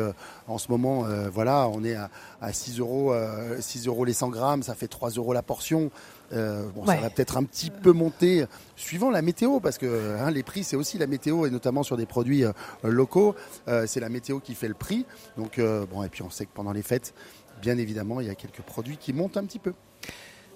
[0.46, 3.14] en ce moment, voilà, on est à, à 6 euros,
[3.58, 5.90] 6 euros les 100 grammes, ça fait 3 euros la portion.
[6.32, 8.44] Euh, bon, Ça va peut-être un petit peu monter
[8.76, 11.96] suivant la météo, parce que hein, les prix, c'est aussi la météo, et notamment sur
[11.96, 13.34] des produits euh, locaux,
[13.68, 15.06] euh, c'est la météo qui fait le prix.
[15.36, 15.60] Donc,
[15.90, 17.14] bon, et puis on sait que pendant les fêtes,
[17.62, 19.72] bien évidemment, il y a quelques produits qui montent un petit peu.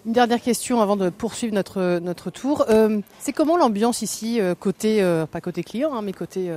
[0.05, 2.65] Une dernière question avant de poursuivre notre, notre tour.
[2.69, 6.53] Euh, c'est comment l'ambiance ici, euh, côté, euh, pas côté client, hein, mais côté...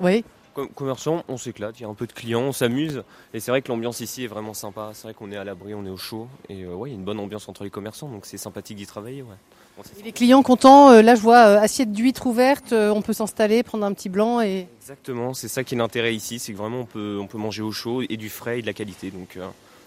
[0.00, 0.24] oui
[0.66, 3.02] commerçant, on s'éclate, il y a un peu de clients, on s'amuse.
[3.34, 4.90] Et c'est vrai que l'ambiance ici est vraiment sympa.
[4.94, 6.28] C'est vrai qu'on est à l'abri, on est au chaud.
[6.48, 8.86] Et ouais, il y a une bonne ambiance entre les commerçants, donc c'est sympathique d'y
[8.86, 9.22] travailler.
[9.22, 9.84] Ouais.
[10.04, 14.08] les clients contents, là je vois assiette d'huîtres ouverte, on peut s'installer, prendre un petit
[14.08, 14.66] blanc et...
[14.80, 17.62] Exactement, c'est ça qui est l'intérêt ici, c'est que vraiment on peut, on peut manger
[17.62, 19.38] au chaud et du frais et de la qualité, donc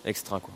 [0.06, 0.54] extra quoi.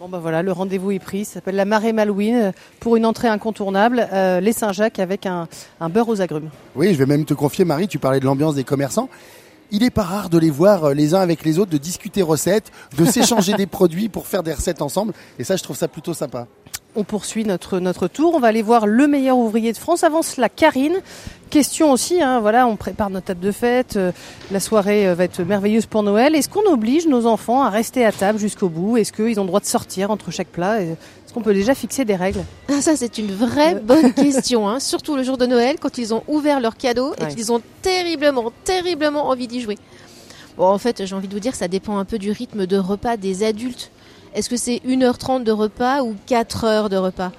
[0.00, 1.24] Bon ben voilà, le rendez-vous est pris.
[1.24, 5.46] Ça s'appelle la Marée Malouine pour une entrée incontournable, euh, les Saint-Jacques avec un,
[5.88, 6.50] beurre aux agrumes.
[6.74, 9.08] Oui, je vais même te confier, Marie, tu parlais de l'ambiance des commerçants.
[9.70, 12.22] Il n'est pas rare de les voir euh, les uns avec les autres, de discuter
[12.22, 15.12] recettes, de s'échanger des produits pour faire des recettes ensemble.
[15.38, 16.48] Et ça, je trouve ça plutôt sympa
[16.96, 18.34] on poursuit notre, notre tour.
[18.34, 20.04] On va aller voir le meilleur ouvrier de France.
[20.04, 21.00] Avant cela, Karine.
[21.50, 23.96] Question aussi, hein, voilà, on prépare notre table de fête.
[23.96, 24.10] Euh,
[24.50, 26.34] la soirée euh, va être merveilleuse pour Noël.
[26.34, 28.96] Est-ce qu'on oblige nos enfants à rester à table jusqu'au bout?
[28.96, 30.82] Est-ce qu'ils ont le droit de sortir entre chaque plat?
[30.82, 32.42] Est-ce qu'on peut déjà fixer des règles?
[32.68, 33.80] Ah, Ça, c'est une vraie euh.
[33.80, 34.68] bonne question.
[34.68, 34.80] Hein.
[34.80, 38.52] Surtout le jour de Noël, quand ils ont ouvert leurs cadeaux et qu'ils ont terriblement,
[38.64, 39.78] terriblement envie d'y jouer.
[40.56, 42.78] Bon, en fait, j'ai envie de vous dire, ça dépend un peu du rythme de
[42.78, 43.90] repas des adultes.
[44.34, 47.32] Est-ce que c'est 1h30 de repas ou 4 heures de repas?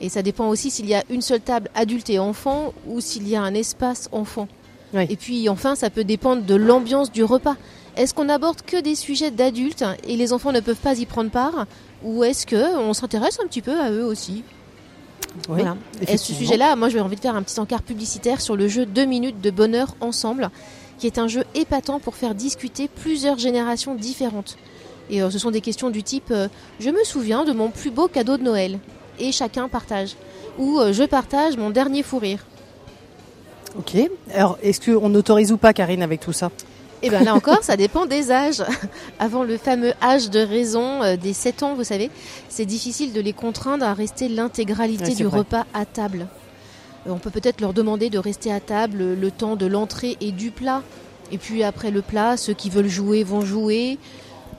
[0.00, 3.28] Et ça dépend aussi s'il y a une seule table adulte et enfant ou s'il
[3.28, 4.48] y a un espace enfant.
[4.94, 7.56] Et puis enfin, ça peut dépendre de l'ambiance du repas.
[7.96, 11.30] Est-ce qu'on aborde que des sujets d'adultes et les enfants ne peuvent pas y prendre
[11.30, 11.66] part?
[12.02, 14.42] Ou est-ce qu'on s'intéresse un petit peu à eux aussi?
[15.48, 15.76] Voilà.
[16.08, 18.86] Et ce sujet-là, moi, j'ai envie de faire un petit encart publicitaire sur le jeu
[18.86, 20.50] 2 minutes de bonheur ensemble,
[20.98, 24.56] qui est un jeu épatant pour faire discuter plusieurs générations différentes.
[25.10, 27.90] Et euh, ce sont des questions du type euh, Je me souviens de mon plus
[27.90, 28.78] beau cadeau de Noël.
[29.18, 30.14] Et chacun partage.
[30.58, 32.46] Ou euh, Je partage mon dernier fou rire.
[33.76, 33.96] Ok.
[34.32, 36.50] Alors, est-ce qu'on autorise ou pas, Karine, avec tout ça?
[37.02, 38.62] Eh bien là encore, ça dépend des âges.
[39.18, 42.10] Avant le fameux âge de raison des 7 ans, vous savez,
[42.50, 46.26] c'est difficile de les contraindre à rester l'intégralité du repas à table.
[47.06, 50.50] On peut peut-être leur demander de rester à table le temps de l'entrée et du
[50.50, 50.82] plat.
[51.32, 53.98] Et puis après le plat, ceux qui veulent jouer vont jouer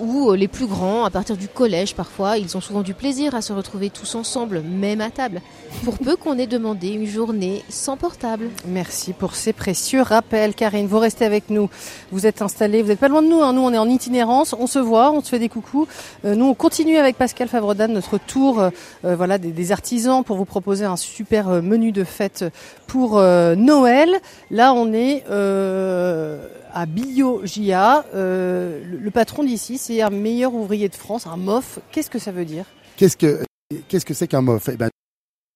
[0.02, 3.36] ou euh, les plus grands, à partir du collège parfois, ils ont souvent du plaisir
[3.36, 5.42] à se retrouver tous ensemble, même à table,
[5.84, 8.50] pour peu qu'on ait demandé une journée sans portable.
[8.66, 10.88] Merci pour ces précieux rappels, Karine.
[10.88, 11.70] Vous restez avec nous.
[12.12, 13.42] Vous êtes installés, vous n'êtes pas loin de nous.
[13.42, 13.54] Hein.
[13.54, 15.88] Nous, on est en itinérance, on se voit, on se fait des coucous.
[16.26, 20.46] Euh, nous, on continue avec Pascal Favredan notre tour, euh, voilà, des, artisans pour vous
[20.46, 22.44] proposer un super menu de fête
[22.88, 24.10] pour Noël.
[24.50, 25.24] Là, on est
[26.74, 28.06] à BioGIA.
[28.16, 31.80] Euh, le, patron d'ici, c'est un meilleur ouvrier de France, un MOF.
[31.92, 32.66] Qu'est-ce que ça veut dire?
[32.98, 33.44] Qu'est-ce que
[33.88, 34.90] qu'est-ce que c'est qu'un MOF eh ben,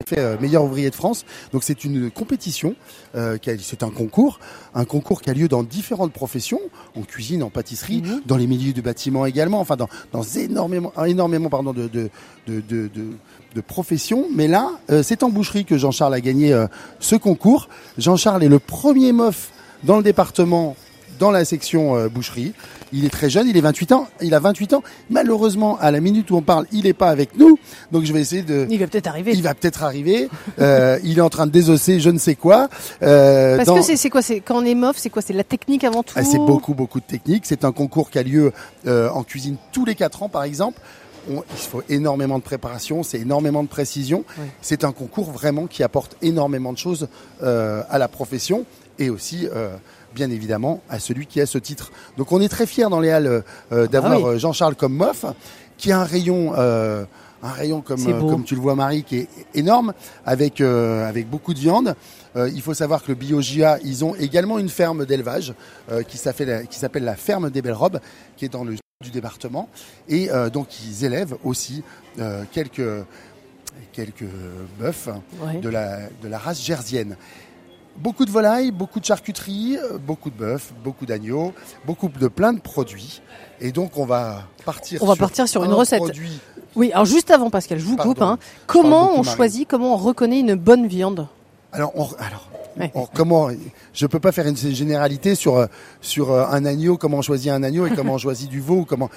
[0.06, 1.26] fait euh, meilleur ouvrier de France.
[1.52, 2.76] Donc c'est une compétition,
[3.16, 4.40] euh, c'est un concours,
[4.74, 6.60] un concours qui a lieu dans différentes professions,
[6.96, 8.22] en cuisine, en pâtisserie, mhm.
[8.26, 12.10] dans les milieux du bâtiment également, enfin dans, dans énormément, énormément pardon, de, de,
[12.48, 12.90] de, de,
[13.56, 14.28] de professions.
[14.34, 16.68] Mais là, euh, c'est en boucherie que Jean-Charles a gagné euh,
[17.00, 17.70] ce concours.
[17.98, 19.52] Jean-Charles est le premier MOF
[19.84, 20.76] dans le département
[21.20, 22.54] dans la section euh, boucherie.
[22.94, 24.08] Il est très jeune, il est 28 ans.
[24.22, 24.84] Il a 28 ans.
[25.10, 27.58] Malheureusement, à la minute où on parle, il n'est pas avec nous.
[27.92, 28.68] Donc je vais essayer de.
[28.70, 29.32] Il va peut-être arriver.
[29.34, 30.30] Il va peut-être arriver.
[30.60, 32.70] euh, il est en train de désosser, je ne sais quoi.
[33.02, 35.84] Euh, Parce que c'est quoi C'est quand on est mof, c'est quoi C'est la technique
[35.84, 36.14] avant tout.
[36.18, 37.44] Ah, c'est beaucoup beaucoup de technique.
[37.46, 38.52] C'est un concours qui a lieu
[38.88, 40.80] en cuisine tous les 4 ans, par exemple.
[41.30, 44.24] il faut énormément de préparation, c'est énormément de précision.
[44.62, 47.08] C'est un concours vraiment qui apporte énormément de choses
[47.44, 48.66] euh, à la profession
[49.00, 49.76] et aussi euh,
[50.16, 51.92] bien évidemment à celui qui a ce titre.
[52.18, 55.26] Donc on est très fiers dans les Halles euh, euh, d'avoir ah Jean-Charles comme mof,
[55.78, 56.54] qui a un rayon
[57.44, 59.94] un rayon comme comme tu le vois Marie qui est énorme
[60.26, 61.96] avec avec beaucoup de viande.
[62.36, 65.54] il faut savoir que le BioGIA, ils ont également une ferme d'élevage
[66.08, 68.00] qui s'appelle qui s'appelle la ferme des Belles Robes
[68.38, 69.70] qui est dans le du département
[70.08, 71.84] et donc ils élèvent aussi
[72.52, 73.06] quelques
[73.92, 74.32] quelques
[74.80, 75.10] bœufs
[75.62, 77.16] de la de la race jersienne.
[77.98, 81.54] Beaucoup de volailles, beaucoup de charcuterie, euh, beaucoup de bœuf, beaucoup d'agneaux,
[81.86, 83.22] beaucoup de plein de produits.
[83.62, 85.02] Et donc on va partir.
[85.02, 86.02] On va partir sur une recette.
[86.76, 88.22] Oui, alors juste avant Pascal, je vous coupe.
[88.22, 88.38] Hein.
[88.68, 91.28] Comment on choisit, comment on reconnaît une bonne viande?
[91.72, 92.50] Alors, on, alors
[93.14, 93.50] comment
[93.94, 95.68] Je peux pas faire une généralité sur euh,
[96.02, 98.86] sur euh, un agneau, comment on choisit un agneau et comment on choisit du veau,
[98.86, 99.10] comment.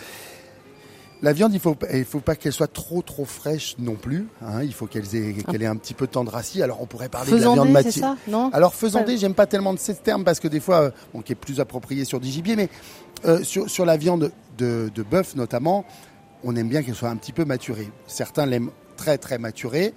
[1.20, 4.28] La viande, il faut, il faut pas qu'elle soit trop trop fraîche non plus.
[4.40, 4.62] Hein.
[4.62, 6.62] il faut qu'elle ait, qu'elle ait un petit peu de tendrassie.
[6.62, 8.16] Alors on pourrait parler de la viande matière.
[8.52, 11.33] Alors faisandée, j'aime pas tellement de ces termes parce que des fois, euh, bon, qui
[11.33, 12.68] est plus approprié sur du gibier, mais
[13.24, 15.85] euh, sur, sur la viande de, de bœuf notamment,
[16.44, 17.90] on aime bien qu'elle soit un petit peu maturée.
[18.07, 19.94] Certains l'aiment très très maturée.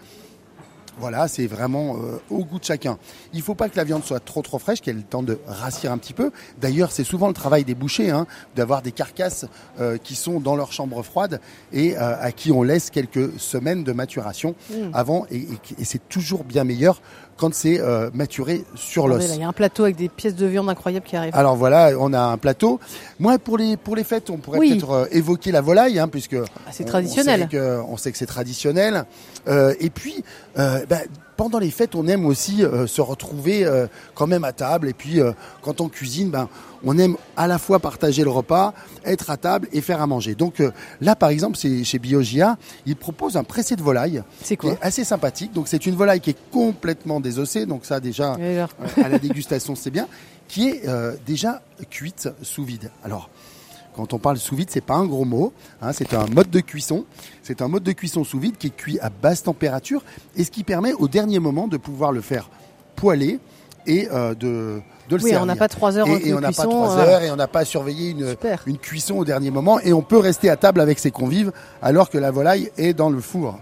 [1.00, 2.98] Voilà, c'est vraiment euh, au goût de chacun.
[3.34, 5.98] Il faut pas que la viande soit trop trop fraîche, qu'elle temps de rassir un
[5.98, 6.32] petit peu.
[6.60, 9.46] D'ailleurs, c'est souvent le travail des bouchers, hein, d'avoir des carcasses
[9.80, 11.40] euh, qui sont dans leur chambre froide
[11.72, 14.74] et euh, à qui on laisse quelques semaines de maturation mmh.
[14.94, 15.48] avant, et,
[15.80, 17.02] et c'est toujours bien meilleur
[17.42, 19.26] quand c'est euh, maturé sur l'os.
[19.34, 21.36] Il y a un plateau avec des pièces de viande incroyables qui arrivent.
[21.36, 22.80] Alors voilà, on a un plateau.
[23.20, 26.36] Moi, pour les pour les fêtes, on pourrait peut-être euh, évoquer la volaille, hein, puisque
[26.36, 27.50] ah, c'est traditionnel.
[27.90, 29.06] On sait que, c'est traditionnel.
[29.48, 30.24] Euh, et puis,
[30.56, 31.00] bah,
[31.42, 33.66] pendant les fêtes, on aime aussi se retrouver
[34.14, 34.90] quand même à table.
[34.90, 35.20] Et puis,
[35.64, 36.48] quand on cuisine, ben
[36.84, 38.74] on aime à la fois partager le repas,
[39.06, 40.36] être à table et faire à manger.
[40.36, 44.24] Donc euh, là, par exemple, c'est chez Biogia, ils proposent un pressé de volaille.
[44.44, 45.54] C'est Qui est assez sympathique.
[45.54, 47.66] Donc c'est une volaille qui est complètement désossée.
[47.66, 48.68] Donc ça, déjà, euh,
[49.04, 50.08] à la dégustation, c'est bien.
[50.48, 52.92] Qui est euh, déjà cuite sous vide.
[53.04, 53.30] Alors,
[53.96, 55.54] quand on parle sous vide, c'est pas un gros mot.
[55.82, 57.06] Hein, c'est un mode de cuisson.
[57.44, 60.04] C'est un mode de cuisson sous vide qui est cuit à basse température
[60.36, 62.50] et ce qui permet au dernier moment de pouvoir le faire
[62.96, 63.40] poêler
[63.88, 64.08] et
[64.40, 67.32] de oui, on n'a pas trois heures et, et on n'a pas trois heures et
[67.32, 70.56] on n'a pas surveillé une, une cuisson au dernier moment et on peut rester à
[70.56, 71.52] table avec ses convives
[71.82, 73.58] alors que la volaille est dans le four.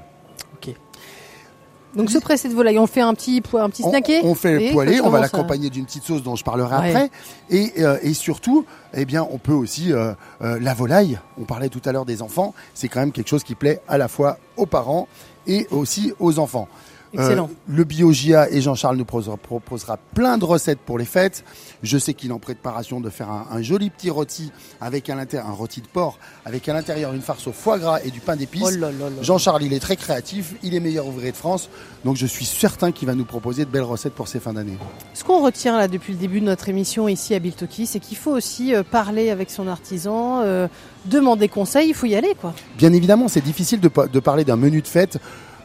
[1.96, 4.22] Donc ce pressé de volaille, on fait un petit un petit snacké.
[4.24, 7.10] On, fait le poêlé, on va l'accompagner d'une petite sauce dont je parlerai après.
[7.50, 11.20] Et, euh, et, surtout, eh bien, on peut aussi euh, euh, la volaille.
[11.40, 12.54] On parlait tout à l'heure des enfants.
[12.74, 15.08] C'est quand même quelque chose qui plaît à la fois aux parents
[15.48, 16.68] et aussi aux enfants.
[17.14, 17.50] Excellent.
[17.52, 21.44] Euh, le BioGIA et Jean-Charles nous proposera, plein de recettes pour les fêtes.
[21.82, 25.50] Je sais qu'il est en préparation de faire un, joli petit rôti avec à l'intérieur
[25.50, 28.36] un rôti de porc avec à l'intérieur une farce au foie gras et du pain
[28.36, 28.78] d'épices.
[28.82, 31.70] Oh Jean-Charles, il est très créatif, il est meilleur ouvrier de France,
[32.06, 34.78] donc je suis certain qu'il va nous proposer de belles recettes pour ces fins d'année.
[35.14, 38.18] Ce qu'on retient là depuis le début de notre émission ici à Biltoki, c'est qu'il
[38.18, 40.68] faut aussi euh, parler avec son artisan, euh,
[41.06, 42.54] demander conseil, il faut y aller quoi.
[42.78, 45.20] Bien évidemment, c'est difficile de, de parler d'un menu de fête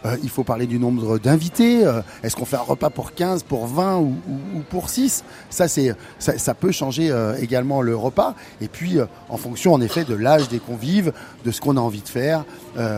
[0.07, 1.85] euh, il faut parler du nombre d'invités.
[1.85, 4.15] Euh, est-ce qu'on fait un repas pour 15, pour 20 ou,
[4.69, 8.35] pour 6 Ça, ça, peut changer euh, également le repas.
[8.61, 11.13] Et puis, en fonction, en effet, de l'âge des convives,
[11.45, 12.45] de ce qu'on a envie de faire.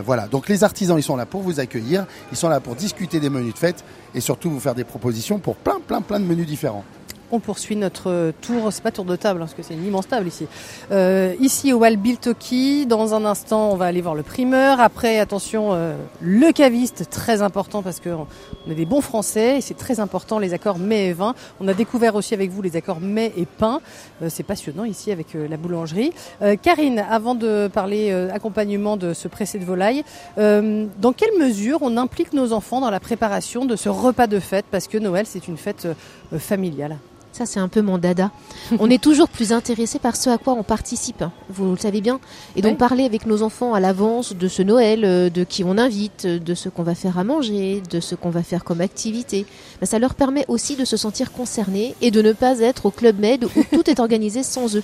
[0.05, 0.27] voilà.
[0.29, 2.07] Donc, les artisans, ils sont là pour vous accueillir.
[2.33, 5.39] Ils sont là pour discuter des menus de fête et surtout vous faire des propositions
[5.39, 6.85] pour plein, plein, plein de menus différents
[7.33, 10.09] on poursuit notre tour, c'est pas tour de table, hein, parce que c'est une immense
[10.09, 10.47] table ici.
[10.93, 14.81] Euh, ici au Walbiltoki, dans un instant, on va aller voir le primeur.
[14.81, 18.27] Après, attention, euh, le caviste, très important parce qu'on
[18.71, 21.35] a des bons Français et c'est très important les accords mets et vin.
[21.61, 23.81] On a découvert aussi avec vous les accords mets et pain.
[24.23, 26.13] Euh, c'est passionnant ici avec la boulangerie.
[26.63, 30.05] Karine, avant de parler accompagnement de ce pressé de volaille,
[30.37, 34.67] dans quelle mesure on implique nos enfants dans la préparation de ce repas de fête?
[34.71, 35.89] Parce que Noël, c'est une fête
[36.39, 36.97] familiale.
[37.37, 38.31] Ça, c'est un peu mon dada.
[38.79, 41.33] on est toujours plus intéressé par ce à quoi on participe, hein.
[41.51, 42.19] vous le savez bien.
[42.57, 45.77] Et donc, parler avec nos enfants à l'avance de ce Noël, euh, de qui on
[45.77, 49.45] invite, de ce qu'on va faire à manger, de ce qu'on va faire comme activité,
[49.83, 52.91] bah, ça leur permet aussi de se sentir concernés et de ne pas être au
[52.91, 54.83] Club Med où tout est organisé sans eux.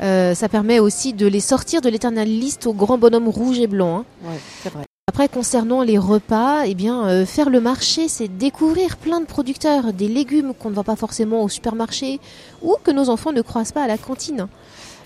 [0.00, 3.66] Euh, ça permet aussi de les sortir de l'éternelle liste au grand bonhomme rouge et
[3.66, 4.04] blanc.
[4.24, 4.34] Hein.
[4.62, 4.84] c'est vrai.
[5.12, 10.06] Après, concernant les repas, eh euh, faire le marché, c'est découvrir plein de producteurs, des
[10.06, 12.20] légumes qu'on ne voit pas forcément au supermarché
[12.62, 14.46] ou que nos enfants ne croisent pas à la cantine.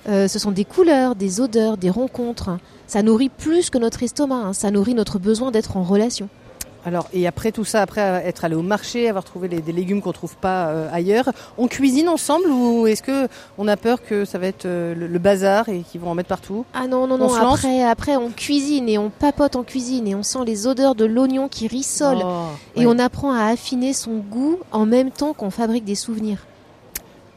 [0.06, 2.58] Euh, ce sont des couleurs, des odeurs, des rencontres.
[2.86, 4.52] Ça nourrit plus que notre estomac, hein.
[4.52, 6.28] ça nourrit notre besoin d'être en relation.
[6.86, 10.12] Alors, et après tout ça, après être allé au marché, avoir trouvé des légumes qu'on
[10.12, 14.38] trouve pas euh, ailleurs, on cuisine ensemble ou est-ce que on a peur que ça
[14.38, 16.66] va être euh, le, bazar et qu'ils vont en mettre partout?
[16.74, 17.32] Ah non, non, non.
[17.34, 21.06] Après, après, on cuisine et on papote en cuisine et on sent les odeurs de
[21.06, 25.50] l'oignon qui rissole oh, et on apprend à affiner son goût en même temps qu'on
[25.50, 26.46] fabrique des souvenirs.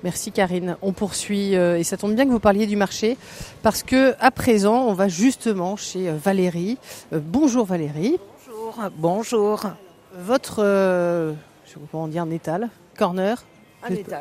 [0.04, 0.76] Merci Karine.
[0.82, 3.18] On poursuit euh, et ça tombe bien que vous parliez du marché
[3.64, 6.78] parce que à présent on va justement chez Valérie.
[7.12, 8.18] bonjour Valérie.
[8.98, 9.62] Bonjour.
[10.20, 11.34] Votre, euh,
[11.66, 13.44] je sais pas comment dire, un étal, corner,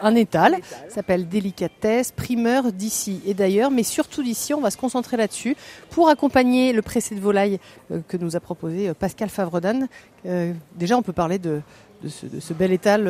[0.03, 0.57] un étal,
[0.89, 3.21] s'appelle Délicatesse, primeur d'ici.
[3.27, 5.57] Et d'ailleurs, mais surtout d'ici, on va se concentrer là-dessus
[5.91, 7.59] pour accompagner le pressé de volaille
[7.91, 9.89] euh, que nous a proposé euh, Pascal Favredan.
[10.75, 11.61] déjà, on peut parler de,
[12.09, 13.09] ce, bel étal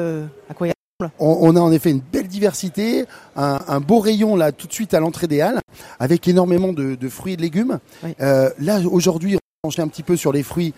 [0.50, 0.68] à quoi
[1.00, 3.04] on, on, a en effet une belle diversité,
[3.36, 5.60] un, beau rayon là tout de suite à l'entrée des halles,
[6.00, 7.78] avec énormément de, fruits et de légumes.
[8.18, 10.74] là aujourd'hui, on va un petit peu sur les fruits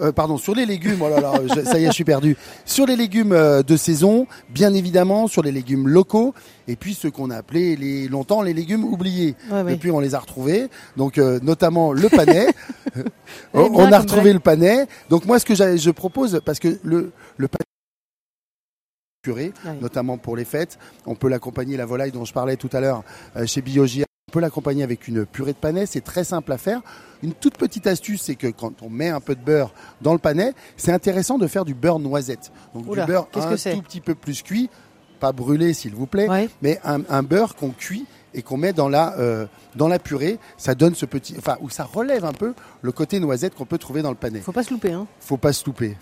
[0.00, 1.32] euh, pardon, sur les légumes, oh là là,
[1.64, 2.36] ça y est, je suis perdu.
[2.64, 6.34] Sur les légumes euh, de saison, bien évidemment, sur les légumes locaux,
[6.66, 9.34] et puis ceux qu'on a appelés les, longtemps les légumes oubliés.
[9.50, 12.46] Depuis, on les a retrouvés, donc euh, notamment le panais.
[13.54, 14.86] on a retrouvé le panais.
[15.10, 17.64] Donc moi, ce que je propose, parce que le, le panais
[19.22, 22.80] purée, notamment pour les fêtes, on peut l'accompagner la volaille dont je parlais tout à
[22.80, 23.04] l'heure
[23.46, 26.80] chez Biogia peut l'accompagner avec une purée de panais, c'est très simple à faire.
[27.22, 30.18] Une toute petite astuce, c'est que quand on met un peu de beurre dans le
[30.18, 32.50] panais, c'est intéressant de faire du beurre noisette.
[32.74, 34.70] Donc du beurre un tout petit peu plus cuit,
[35.20, 39.16] pas brûlé s'il vous plaît, mais un, beurre qu'on cuit et qu'on met dans la
[39.18, 42.90] euh, dans la purée, ça donne ce petit, enfin où ça relève un peu le
[42.90, 44.40] côté noisette qu'on peut trouver dans le panais.
[44.40, 45.06] Faut pas se louper, hein.
[45.20, 45.96] Faut pas se louper.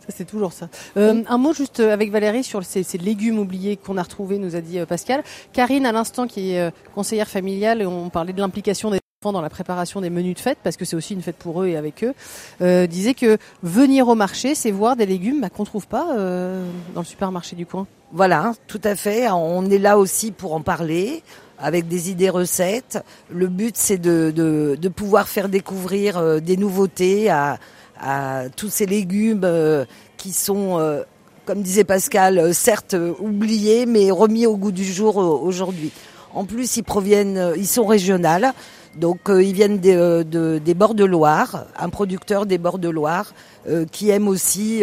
[0.00, 0.68] Ça c'est toujours ça.
[0.96, 4.56] Euh, un mot juste euh, avec Valérie sur ces, légumes oubliés qu'on a retrouvés, nous
[4.56, 5.22] a dit Pascal.
[5.52, 10.00] Karine à l'instant qui est conseillère familiale, on parlait de l'implication des dans la préparation
[10.00, 12.14] des menus de fête, parce que c'est aussi une fête pour eux et avec eux,
[12.62, 16.66] euh, disait que venir au marché, c'est voir des légumes bah, qu'on trouve pas euh,
[16.94, 17.86] dans le supermarché du coin.
[18.12, 19.28] Voilà, tout à fait.
[19.30, 21.22] On est là aussi pour en parler
[21.58, 23.04] avec des idées recettes.
[23.30, 27.58] Le but, c'est de, de, de, pouvoir faire découvrir euh, des nouveautés à,
[28.00, 29.84] à, tous ces légumes euh,
[30.16, 31.02] qui sont, euh,
[31.44, 35.92] comme disait Pascal, certes oubliés, mais remis au goût du jour aujourd'hui.
[36.32, 38.52] En plus, ils proviennent, ils sont régionales.
[38.96, 43.32] Donc euh, ils viennent des, euh, bords de Loire, un producteur des bords de Loire
[43.68, 44.82] euh, qui aime aussi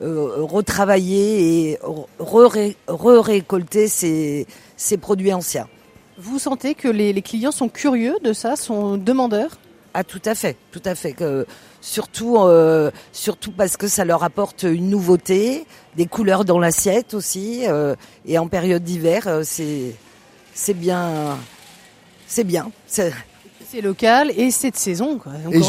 [0.00, 1.78] retravailler et
[2.18, 4.46] re-récolter ses,
[5.00, 5.68] produits anciens.
[6.18, 9.58] Vous sentez que les, clients sont curieux de ça, sont demandeurs?
[9.98, 11.16] Ah tout à fait, tout à fait.
[11.80, 12.38] surtout,
[13.12, 17.64] surtout parce que ça leur apporte une nouveauté, des couleurs dans l'assiette aussi,
[18.26, 19.94] et en période d'hiver, c'est
[20.56, 21.36] c'est bien,
[22.26, 22.70] c'est bien.
[22.86, 23.12] C'est
[23.82, 25.20] local et c'est de saison.
[25.52, 25.60] et,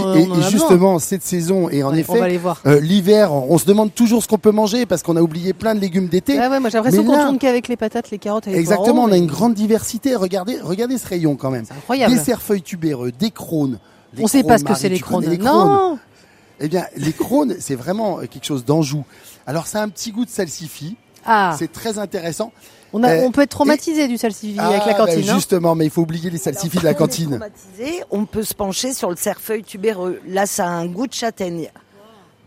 [0.50, 1.68] justement, c'est de saison.
[1.70, 5.18] Et en effet, euh, l'hiver, on, se demande toujours ce qu'on peut manger parce qu'on
[5.18, 6.40] a oublié plein de légumes d'été.
[6.40, 9.04] Ah ouais, moi j'ai l'impression qu'on tourne qu'avec les patates, les carottes et les Exactement,
[9.04, 10.16] on a une grande diversité.
[10.16, 11.66] Regardez, regardez ce rayon quand même.
[11.68, 12.14] C'est incroyable.
[12.14, 13.80] Des cerfeuilles tubéreux, des crônes.
[14.18, 15.26] On ne sait pas ce que c'est les crônes.
[15.38, 16.00] Non.
[16.60, 19.06] Eh bien, les crônes, c'est vraiment quelque chose d'anjou.
[19.46, 20.96] Alors, ça a un petit goût de salsifis.
[21.26, 21.56] Ah.
[21.60, 22.52] C'est très intéressant.
[22.94, 25.22] On, a, on peut être traumatisé du salsifis avec la ah, cantine.
[25.22, 27.28] Ben justement, mais il faut oublier les salsifis de la cantine.
[27.28, 30.22] On, traumatisé, on peut se pencher sur le cerfeuil tubéreux.
[30.26, 31.70] Là, ça a un goût de châtaigne.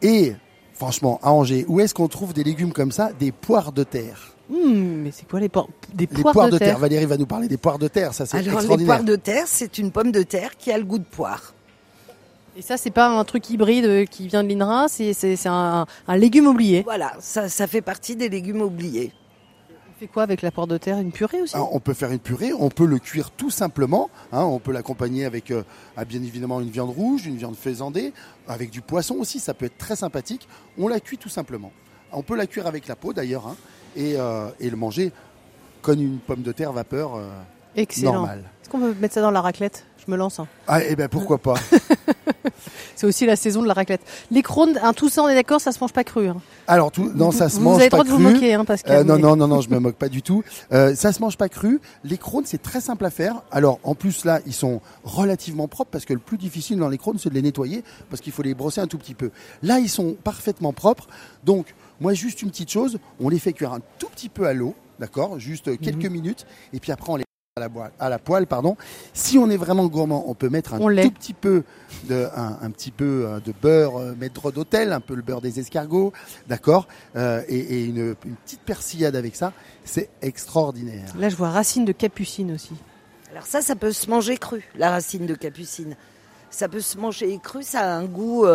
[0.00, 0.34] Et
[0.72, 3.10] franchement, à Angers, où est-ce qu'on trouve des légumes comme ça?
[3.18, 4.29] Des poires de terre.
[4.50, 6.78] Hmm, mais c'est quoi les, poires, des poires, de, terre.
[6.78, 8.76] Valérie va nous parler des poires de terre, ça c'est extraordinaire.
[8.78, 11.54] les poires de terre, c'est une pomme de terre qui a le goût de poire.
[12.56, 16.16] Et ça, c'est pas un truc hybride euh, qui vient de l'INRA, c'est un, un,
[16.16, 16.82] légume oublié.
[16.82, 19.12] Voilà, ça, ça fait partie des légumes oubliés
[20.00, 20.98] fait quoi avec la porte de terre?
[20.98, 21.54] Une purée aussi?
[21.54, 24.08] Ah, On peut faire une purée, on peut le cuire tout simplement.
[24.32, 25.62] Hein, on peut l'accompagner avec euh,
[25.96, 28.14] ah, bien évidemment une viande rouge, une viande faisandée,
[28.48, 30.48] avec du poisson aussi, ça peut être très sympathique.
[30.78, 31.70] On la cuit tout simplement.
[32.12, 33.56] On peut la cuire avec la peau d'ailleurs hein,
[33.96, 35.12] et, euh, et, le manger
[35.82, 37.28] comme une pomme de terre vapeur euh,
[37.76, 38.26] Excellent.
[38.26, 39.86] Est-ce qu'on peut mettre ça dans la raclette?
[40.10, 40.40] Je me lance.
[40.40, 40.48] Hein.
[40.66, 41.54] Ah, eh ben pourquoi pas
[42.96, 44.00] C'est aussi la saison de la raclette.
[44.32, 46.26] Les crônes, hein, tout ça, on est d'accord, ça se mange pas cru.
[46.26, 46.38] Hein.
[46.66, 47.74] Alors, tout, non, ça se mange pas cru.
[47.74, 48.96] Vous avez droit de vous moquer, hein, Pascal.
[48.98, 50.42] Euh, non, non, non, non, je me moque pas du tout.
[50.72, 51.80] Euh, ça se mange pas cru.
[52.02, 53.42] Les crônes, c'est très simple à faire.
[53.52, 56.98] Alors, en plus, là, ils sont relativement propres parce que le plus difficile dans les
[56.98, 59.30] crônes, c'est de les nettoyer parce qu'il faut les brosser un tout petit peu.
[59.62, 61.06] Là, ils sont parfaitement propres.
[61.44, 64.54] Donc, moi, juste une petite chose, on les fait cuire un tout petit peu à
[64.54, 66.12] l'eau, d'accord Juste quelques mhm.
[66.12, 66.46] minutes.
[66.72, 67.24] Et puis après, on les
[67.56, 68.76] à la, à la poêle, pardon.
[69.12, 71.64] Si on est vraiment gourmand, on peut mettre un tout petit peu
[72.08, 75.58] de, un, petit peu euh, de beurre, euh, maître d'hôtel, un peu le beurre des
[75.58, 76.12] escargots,
[76.46, 76.86] d'accord,
[77.16, 79.52] euh, et, une, petite persillade avec ça,
[79.84, 81.12] c'est extraordinaire.
[81.18, 82.74] Là, je vois racine de capucine aussi.
[83.32, 85.96] Alors ça, ça peut se manger cru, la racine de capucine.
[86.50, 88.46] Ça peut se manger cru, ça a un goût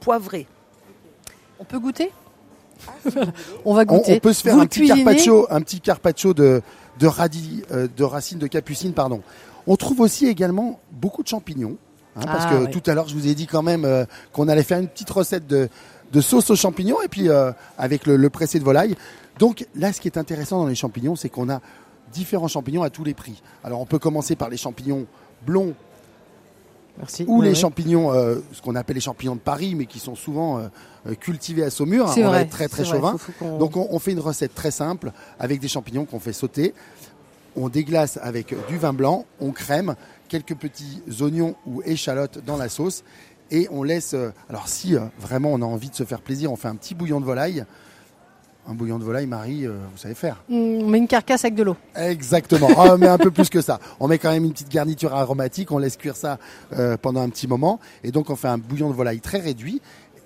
[0.00, 0.48] poivré.
[1.60, 2.10] On peut goûter?
[3.64, 4.14] On va goûter.
[4.14, 6.62] On, peut se faire un petit carpaccio, un petit carpaccio de
[6.98, 8.92] de, radis, euh, de racines de capucine.
[8.92, 9.22] Pardon.
[9.66, 11.76] On trouve aussi également beaucoup de champignons.
[12.16, 14.48] Hein, parce ah, que tout à l'heure, je vous ai dit quand même euh, qu'on
[14.48, 15.68] allait faire une petite recette de,
[16.20, 18.96] sauce aux champignons et puis euh, avec le, pressé de volaille.
[19.38, 21.60] Donc là, ce qui est intéressant dans les champignons, c'est qu'on a
[22.12, 23.42] différents champignons à tous les prix.
[23.64, 25.06] Alors on peut commencer par les champignons
[25.46, 25.72] blonds
[26.98, 27.24] Merci.
[27.26, 28.12] ou les champignons,
[28.52, 30.60] ce qu'on appelle les champignons de Paris, mais qui sont souvent
[31.20, 32.08] cultivés à Saumur.
[32.08, 33.16] Hein, on vrai, très très chauvin.
[33.58, 36.74] Donc on, on, fait une recette très simple avec des champignons qu'on fait sauter
[37.56, 39.94] on déglace avec du vin blanc, on crème,
[40.28, 43.04] quelques petits oignons ou échalotes dans la sauce
[43.50, 44.14] et on laisse.
[44.14, 46.76] Euh, alors si euh, vraiment on a envie de se faire plaisir, on fait un
[46.76, 47.64] petit bouillon de volaille.
[48.66, 50.42] Un bouillon de volaille, Marie, euh, vous savez faire.
[50.48, 51.76] Mmh, on met une carcasse avec de l'eau.
[51.96, 52.68] Exactement.
[52.76, 53.80] on met un peu plus que ça.
[53.98, 55.72] On met quand même une petite garniture aromatique.
[55.72, 56.38] On laisse cuire ça
[57.00, 57.80] pendant un petit moment.
[58.04, 59.80] Et donc on fait un bouillon de volaille très réduit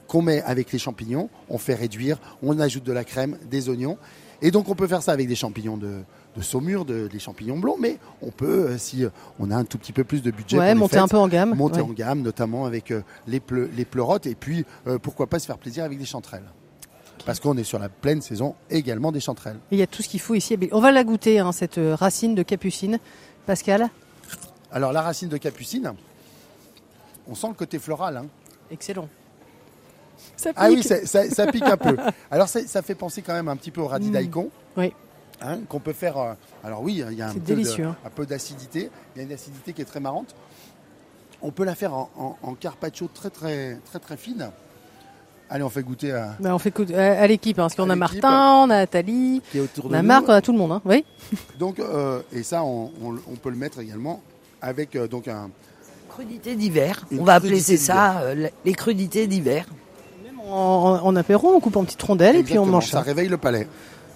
[0.07, 1.31] qu'on met avec les champignons.
[1.49, 2.19] On fait réduire.
[2.43, 3.97] On ajoute de la crème, des oignons.
[4.43, 6.03] Et donc on peut faire ça avec des champignons de,
[6.37, 9.09] de saumure, de, des champignons blonds, mais on peut, euh, si euh,
[9.39, 11.81] on a un tout petit peu plus de budget, monter un peu en gamme, monter
[11.81, 13.41] en gamme, notamment avec euh, les,
[13.75, 14.65] les pleurotes, et puis
[15.03, 16.45] pourquoi pas se faire plaisir avec des chanterelles.
[17.27, 19.59] Parce qu'on est sur la pleine saison également des chanterelles.
[19.73, 20.57] Il y a tout ce qu'il faut ici.
[20.73, 22.99] On va la goûter, hein, cette racine de capucine.
[23.47, 23.91] Pascal
[24.73, 25.93] Alors la racine de capucine,
[27.29, 28.17] on sent le côté floral.
[28.17, 28.27] Hein.
[28.71, 29.09] Excellent.
[30.37, 30.59] Ça pique.
[30.59, 31.97] Ah oui, ça, pique un peu.
[32.31, 34.13] Alors ça, fait penser quand même un petit peu au radis mmh.
[34.13, 34.51] daikon.
[34.77, 34.93] Oui.
[35.41, 36.17] Hein, qu'on peut faire.
[36.17, 36.33] Euh,
[36.65, 37.55] alors oui, il y a un peu,
[38.05, 38.91] un peu d'acidité.
[39.15, 40.35] Il y a une acidité qui est très marrante.
[41.43, 44.51] On peut la faire en, carpaccio très très très très fine.
[45.49, 46.37] Allez, on fait goûter à.
[46.41, 49.43] Ben, on fait à, l'équipe, hein, parce qu'on a Martin, on a Nathalie,
[49.85, 51.05] on a Marc, on a tout le monde, oui.
[51.59, 52.91] Donc, euh, et ça, on,
[53.43, 54.21] peut le mettre également
[54.61, 55.51] avec euh, donc un.
[56.09, 57.05] Crudité d'hiver.
[57.17, 58.23] On va appeler ça
[58.65, 59.67] les crudités d'hiver.
[60.49, 63.01] En, en, apéro, on coupe en petites rondelles et puis on mange ça.
[63.01, 63.67] Réveille le palais.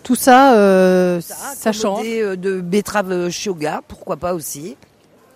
[0.03, 2.05] Tout ça, euh, ça, change.
[2.07, 4.77] Euh, de betterave shoga, pourquoi pas aussi,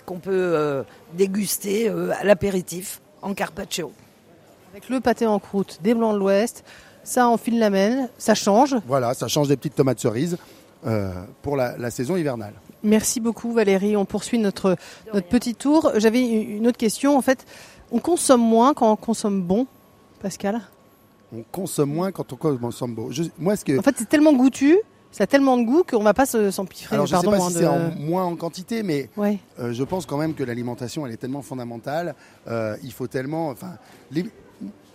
[0.06, 0.82] qu'on peut euh,
[1.12, 3.92] déguster à l'apéritif en carpaccio.
[4.74, 6.64] Avec le pâté en croûte des Blancs de l'Ouest,
[7.04, 8.74] ça enfile la mène, ça change.
[8.88, 10.36] Voilà, ça change des petites tomates cerises
[11.42, 12.54] pour la, saison hivernale.
[12.82, 13.96] Merci beaucoup Valérie.
[13.96, 14.76] On poursuit notre,
[15.12, 15.92] notre petit tour.
[15.98, 17.16] J'avais une autre question.
[17.16, 17.46] En fait,
[17.92, 19.68] on consomme moins quand on consomme bon,
[20.20, 20.60] Pascal?
[21.32, 22.96] On consomme moins quand on consomme
[23.38, 23.78] moi, ce que...
[23.78, 24.76] En fait, c'est tellement goûtu,
[25.12, 26.96] ça a tellement de goût qu'on ne va pas s'empiffrer.
[26.96, 30.04] Alors, je ne sais pas si c'est en, moins en quantité, mais euh, je pense
[30.04, 32.16] quand même que l'alimentation, elle est tellement fondamentale.
[32.48, 33.50] Euh, il faut tellement...
[33.50, 33.74] Enfin,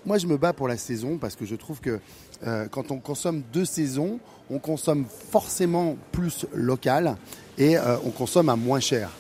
[0.10, 2.00] Moi, je me bats pour la saison parce que je trouve que
[2.46, 7.16] euh, quand on consomme deux saisons, on consomme forcément plus local
[7.60, 9.12] et on consomme à moins cher.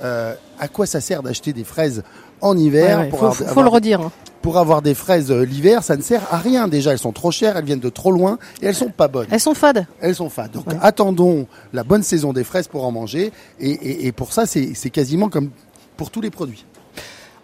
[0.00, 2.02] à quoi ça sert d'acheter des fraises
[2.40, 4.00] en hiver Il faut, le redire.
[4.00, 4.12] Hein
[4.42, 6.68] pour avoir des fraises euh, l'hiver, ça ne sert à rien.
[6.68, 9.26] Déjà, elles sont trop chères, elles viennent de trop loin et elles sont pas bonnes.
[9.30, 9.86] Elles sont fades.
[10.00, 10.52] Elles sont fades.
[10.52, 13.32] Donc attendons la bonne saison des fraises pour en manger.
[13.60, 15.50] Et, pour ça, c'est quasiment comme
[15.96, 16.64] pour tous les produits.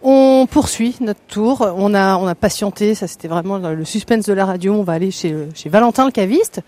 [0.09, 1.69] On poursuit notre tour.
[1.77, 2.95] On a, on a patienté.
[2.95, 4.75] Ça, c'était vraiment le suspense de la radio.
[4.75, 6.61] On va aller chez, chez Valentin le caviste.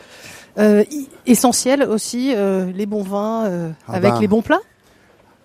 [0.59, 0.82] Euh,
[1.24, 4.20] essentiel aussi, euh, les bons vins ah avec ben.
[4.20, 4.59] les bons plats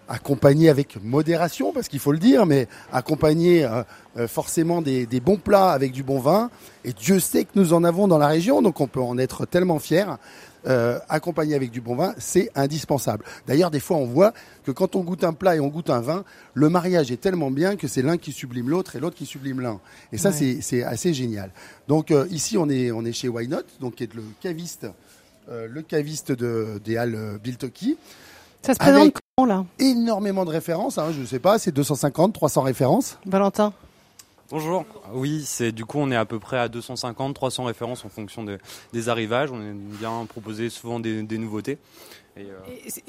[0.08, 3.84] accompagné avec modération, parce qu'il faut le dire, mais accompagné euh,
[4.18, 6.50] euh, forcément des, bons plats avec du bon vin.
[6.84, 9.46] Et Dieu sait que nous en avons dans la région, donc on peut en être
[9.46, 10.18] tellement fier.
[10.66, 13.26] Euh, accompagné avec du bon vin, c'est indispensable.
[13.48, 14.34] D'ailleurs, des fois, on voit
[14.64, 17.52] que quand on goûte un plat et on goûte un vin, le mariage est tellement
[17.52, 19.82] bien que c'est l'un qui sublime l'autre et l'autre qui sublime l'un.
[20.14, 21.52] Et ça, c'est assez génial.
[21.88, 24.88] Donc ici, on est, on est chez Why Not, donc qui est le caviste,
[25.50, 27.98] le caviste de, des Halles Biltoki.
[28.62, 29.66] Ça se présente comment là?
[29.80, 33.18] Énormément de références, hein, je ne sais pas, c'est 250, 300 références.
[33.26, 33.74] Valentin?
[34.50, 34.86] Bonjour.
[35.14, 38.46] Oui, c'est du coup on est à peu près à 250, 300 références en fonction
[38.94, 39.52] des arrivages.
[39.52, 41.78] On aime bien proposer souvent des, nouveautés.
[42.38, 42.60] Euh,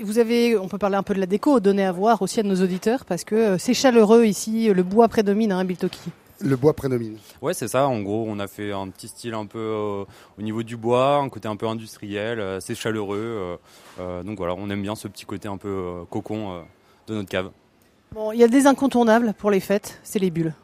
[0.01, 2.43] vous avez, on peut parler un peu de la déco, donner à voir aussi à
[2.43, 6.11] nos auditeurs parce que euh, c'est chaleureux ici, le bois prédomine à hein, Biltoki.
[6.41, 7.19] Le bois prédomine.
[7.41, 7.89] Ouais, c'est ça.
[7.89, 10.05] En gros, on a fait un petit style un peu euh,
[10.39, 13.59] au niveau du bois, un côté un peu industriel, assez chaleureux.
[13.99, 16.65] donc voilà, on aime bien ce petit côté un peu cocon
[17.07, 17.51] de notre cave.
[18.13, 20.55] Bon, il y a des incontournables pour les fêtes, c'est les bulles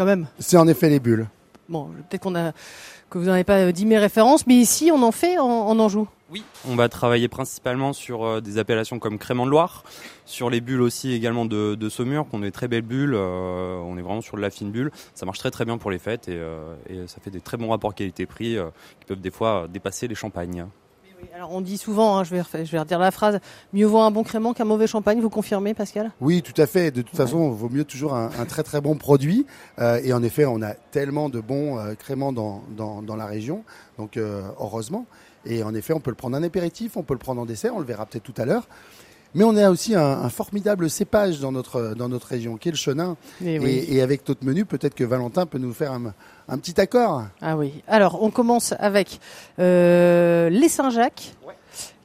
[0.00, 0.28] quand même.
[0.38, 1.26] C'est en effet les bulles.
[1.68, 2.52] Bon, peut-être qu'on a
[3.10, 6.08] que vous n'avez pas dit mes références, mais ici on en fait en, Anjou.
[6.30, 9.84] Oui, on va travailler principalement sur euh, des appellations comme Crément de Loire,
[10.24, 13.98] sur les bulles aussi également de, de Saumur, qu'on est très belles bulles, euh, on
[13.98, 16.28] est vraiment sur de la fine bulle, ça marche très très bien pour les fêtes
[16.28, 18.56] et, euh, et ça fait des très bons rapports qualité-prix
[19.00, 20.64] qui peuvent des fois dépasser les champagnes
[21.34, 23.40] alors on dit souvent, hein, je, vais je vais redire la phrase,
[23.72, 26.12] mieux vaut un bon crément qu'un mauvais champagne, vous confirmez Pascal?
[26.20, 26.90] Oui, tout à fait.
[26.90, 29.46] De toute façon, il vaut mieux toujours un, très très bon produit.
[29.78, 33.64] Euh, et en effet, on a tellement de bons euh, créments dans, dans, la région,
[33.98, 35.06] donc euh, heureusement.
[35.46, 37.74] Et en effet, on peut le prendre en apéritif, on peut le prendre en dessert,
[37.74, 38.68] on le verra peut-être tout à l'heure.
[39.34, 42.76] Mais on a aussi un, formidable cépage dans notre, dans notre région, qui est le
[42.76, 43.16] chenin.
[43.44, 47.24] Eh et, avec notre menu, peut-être que Valentin peut nous faire un, petit accord.
[47.40, 47.82] Ah oui.
[47.86, 49.20] Alors, on commence avec
[49.58, 51.34] euh, les Saint-Jacques.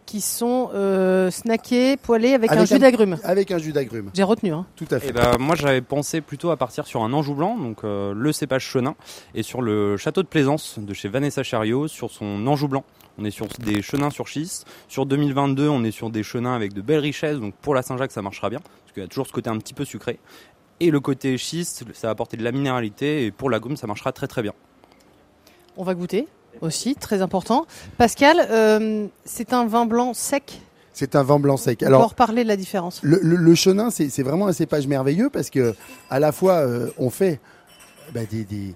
[0.06, 3.18] Qui sont euh, snackés, poêlés avec, un jus d'agrumes.
[3.24, 4.12] Avec un jus d'agrumes.
[4.14, 4.54] J'ai retenu.
[4.54, 4.68] Hein.
[4.76, 5.08] Tout à fait.
[5.08, 8.14] Et eh ben, moi, j'avais pensé plutôt à partir sur un Anjou blanc, donc euh,
[8.16, 8.96] le cépage chenin,
[9.34, 12.86] et sur le château de Plaisance de chez Vanessa Chariot, sur son Anjou blanc.
[13.18, 14.68] On est sur des chenins sur schiste.
[14.88, 17.38] Sur 2022, on est sur des chenins avec de belles richesses.
[17.38, 18.60] Donc pour la Saint-Jacques, ça marchera bien.
[18.60, 20.20] Parce qu'il y a toujours ce côté un petit peu sucré.
[20.80, 23.26] Et le côté schiste, ça va apporter de la minéralité.
[23.26, 24.54] Et pour la gomme, ça marchera très très bien.
[25.78, 26.28] On va goûter
[26.62, 27.66] aussi, très important.
[27.98, 30.62] Pascal, euh, c'est un vin blanc sec?
[30.94, 31.84] C'est un vin blanc sec.
[31.84, 33.02] Alors, on va reparler de la différence.
[33.04, 35.76] Le, chenin, c'est vraiment un cépage merveilleux parce que
[36.10, 37.42] à la fois euh, on fait
[38.14, 38.76] bah, des, des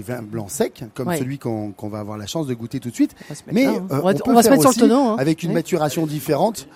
[0.00, 3.14] vins blancs secs, comme celui qu'on va avoir la chance de goûter tout de suite.
[3.50, 3.86] Mais hein.
[3.90, 5.08] on, va, se mettre sur le tonneau.
[5.08, 5.16] Hein.
[5.18, 6.68] Avec une maturation différente.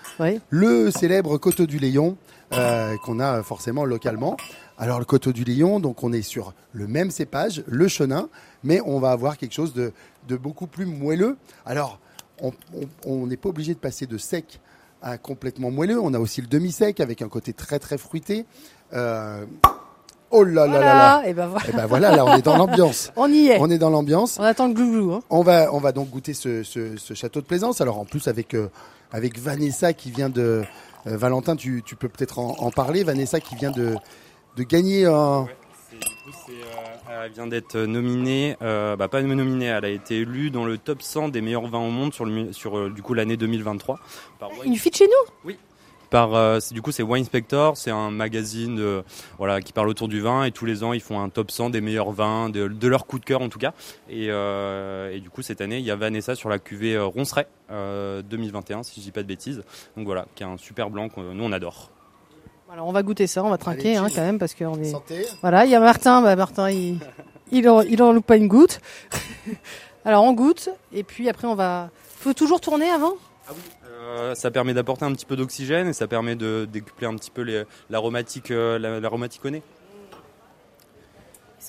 [0.50, 2.16] Le célèbre Coteau du Léon,
[2.52, 4.36] euh, qu'on a forcément localement.
[4.78, 8.28] Alors le Coteau du Léon, donc on est sur le même cépage, le chenin,
[8.62, 9.92] mais on va avoir quelque chose de,
[10.36, 11.36] beaucoup plus moelleux.
[11.64, 11.98] Alors
[13.06, 14.60] on n'est pas obligé de passer de sec
[15.02, 16.00] un complètement moelleux.
[16.00, 18.46] On a aussi le demi-sec avec un côté très très fruité.
[18.92, 19.44] Euh,
[20.30, 21.22] oh là là là là.
[21.26, 21.68] Et ben voilà.
[21.68, 23.12] Et ben voilà, là on est dans l'ambiance.
[23.16, 23.58] on y est.
[23.60, 24.38] On est dans l'ambiance.
[24.38, 25.12] On attend le glouglou.
[25.12, 25.20] Hein.
[25.30, 27.80] On va on va donc goûter ce, ce, ce château de Plaisance.
[27.80, 28.68] Alors en plus avec euh,
[29.12, 30.64] avec Vanessa qui vient de
[31.06, 33.04] euh, Valentin, tu, tu peux peut-être en, en, parler.
[33.04, 33.96] Vanessa qui vient de
[34.56, 35.42] de gagner un.
[35.42, 40.78] Ouais, elle vient d'être nominée, euh, bah pas nominée, elle a été élue dans le
[40.78, 43.98] top 100 des meilleurs vins au monde sur, le, sur euh, du coup l'année 2023.
[44.38, 45.32] Par Une fille de chez nous?
[45.44, 45.58] Oui.
[46.10, 49.02] Par, euh, du coup, c'est Wine Inspector, c'est un magazine euh,
[49.38, 51.70] voilà, qui parle autour du vin et tous les ans ils font un top 100
[51.70, 53.72] des meilleurs vins, de, de leur coup de cœur en tout cas.
[54.08, 57.48] Et, euh, et, du coup, cette année, il y a Vanessa sur la cuvée Ronceret
[57.70, 59.62] 2021, si je dis pas de bêtises.
[59.96, 61.90] Donc voilà, qui est un super blanc que nous on adore.
[62.72, 64.90] Alors on va goûter ça, on va trinquer hein, quand même parce qu'on est.
[64.90, 65.24] Santé.
[65.40, 66.98] Voilà, il y a Martin, bah Martin il
[67.52, 68.80] il en, il en loupe pas une goutte.
[70.04, 71.90] Alors on goûte et puis après on va.
[72.18, 73.14] Faut toujours tourner avant?
[73.48, 73.60] Ah oui.
[73.96, 77.30] Euh, ça permet d'apporter un petit peu d'oxygène et ça permet de décupler un petit
[77.30, 79.62] peu l'aromatique euh, l'aromatique au nez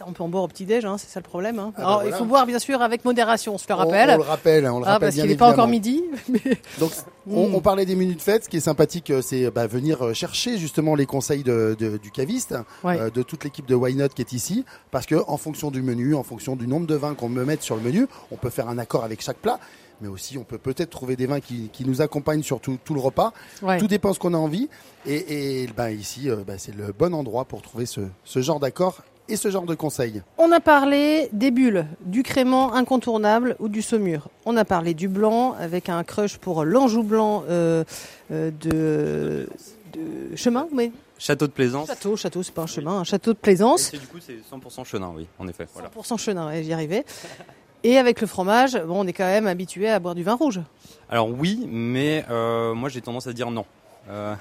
[0.05, 1.59] on peut en boire au petit-déj, hein, c'est ça le problème.
[1.59, 1.71] Hein.
[1.75, 4.09] Ah bah Alors, il faut boire bien sûr avec modération, on se le rappelle.
[4.11, 6.03] On, le rappelle, on le ah, rappelle parce qu'il n'est pas encore midi.
[6.79, 6.91] Donc,
[7.29, 8.45] on, on, parlait des minutes fêtes.
[8.45, 12.11] Ce qui est sympathique, euh, c'est bah, venir chercher justement les conseils de, de, du
[12.11, 12.55] caviste,
[12.85, 15.81] euh, de toute l'équipe de Why Not qui est ici, parce que en fonction du
[15.81, 18.49] menu, en fonction du nombre de vins qu'on me met sur le menu, on peut
[18.49, 19.59] faire un accord avec chaque plat
[20.01, 22.93] mais aussi on peut peut-être trouver des vins qui, qui nous accompagnent sur tout, tout
[22.93, 23.33] le repas.
[23.79, 24.69] Tout dépend ce qu'on a envie.
[25.05, 29.01] Et, et bah, ici, bah, c'est le bon endroit pour trouver ce, ce genre d'accord
[29.29, 30.21] et ce genre de conseils.
[30.37, 34.29] On a parlé des bulles, du crément incontournable ou du saumur.
[34.45, 37.83] On a parlé du blanc avec un crush pour l'Anjou blanc euh,
[38.31, 39.49] euh, de,
[39.93, 41.87] de, chemin, mais Château de Plaisance.
[41.87, 43.91] Château, château, c'est pas un chemin, un château de Plaisance.
[43.93, 45.65] Et du coup, c'est 100% chenin, oui, en effet.
[45.65, 47.05] 100% chenin, j'y arrivais.
[47.87, 50.59] Et avec le fromage, bon, on est quand même habitué à boire du vin rouge.
[51.09, 53.63] Alors oui, mais euh, moi j'ai tendance à dire non.
[54.09, 54.35] Euh,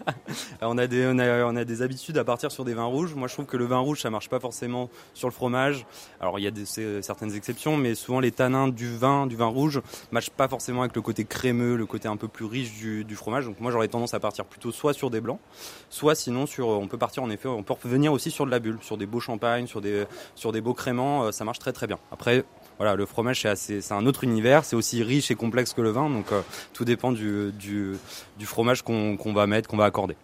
[0.62, 3.14] on, a des, on, a, on, a des habitudes à partir sur des vins rouges.
[3.14, 5.86] Moi, je trouve que le vin rouge, ça marche pas forcément sur le fromage.
[6.20, 9.80] Alors, il y a certaines exceptions, mais souvent les tanins du vin, du vin rouge,
[10.10, 13.16] marchent pas forcément avec le côté crémeux, le côté un peu plus riche du, du
[13.16, 13.44] fromage.
[13.44, 15.40] Donc, moi, j'aurais tendance à partir plutôt soit sur des blancs,
[15.90, 16.68] soit sinon sur.
[16.68, 19.06] On peut partir en effet, on peut revenir aussi sur de la bulle, sur des
[19.06, 21.24] beaux champagnes, sur des, sur des beaux créments.
[21.24, 21.98] Euh, ça marche très très bien.
[22.10, 22.44] Après,
[22.78, 26.10] voilà, le fromage c'est un autre univers, c'est aussi riche et complexe que le vin,
[26.10, 26.40] donc euh,
[26.72, 27.92] tout dépend du, du,
[28.38, 30.16] du fromage qu'on va mettre, qu'on va accorder.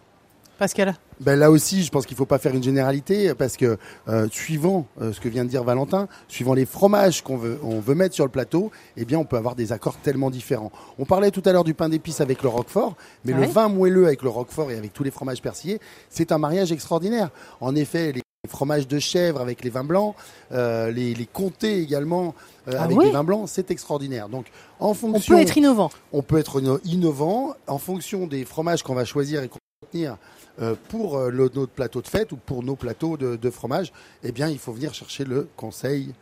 [0.59, 0.95] Pascal?
[1.21, 3.77] Ben là aussi, je pense qu'il faut pas faire une généralité parce que
[4.09, 7.79] euh, suivant euh, ce que vient de dire Valentin, suivant les fromages qu'on veut, on
[7.79, 10.73] veut mettre sur le plateau, eh bien, on peut avoir des accords tellement différents.
[10.97, 14.05] On parlait tout à l'heure du pain d'épices avec le roquefort, mais le vin moelleux
[14.05, 15.79] avec le roquefort et avec tous les fromages persillés,
[16.09, 17.29] c'est un mariage extraordinaire.
[17.61, 20.15] En effet, les fromages de chèvre avec les vins blancs,
[20.51, 22.35] euh, les, les comtés également
[22.67, 24.29] euh, ah avec les vins blancs, c'est extraordinaire.
[24.29, 24.47] Donc,
[24.79, 25.89] en fonction, on peut être innovant.
[26.11, 30.17] On peut être innovant en fonction des fromages qu'on va choisir et qu'on va retenir
[30.61, 33.91] euh, pour le, notre plateau de fête ou pour nos plateaux de, de, fromage.
[34.23, 36.13] Eh bien, il faut venir chercher le conseil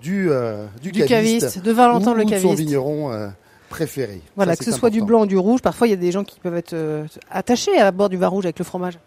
[0.00, 3.32] du euh, du, du caviste, de Valentin ou, le caviste, de son vigneron
[3.68, 4.20] préféré.
[4.36, 5.60] Voilà, que ce soit du blanc ou du rouge.
[5.60, 8.44] Parfois, il y a des gens qui peuvent être attachés à bord du vin rouge
[8.44, 8.98] avec le fromage.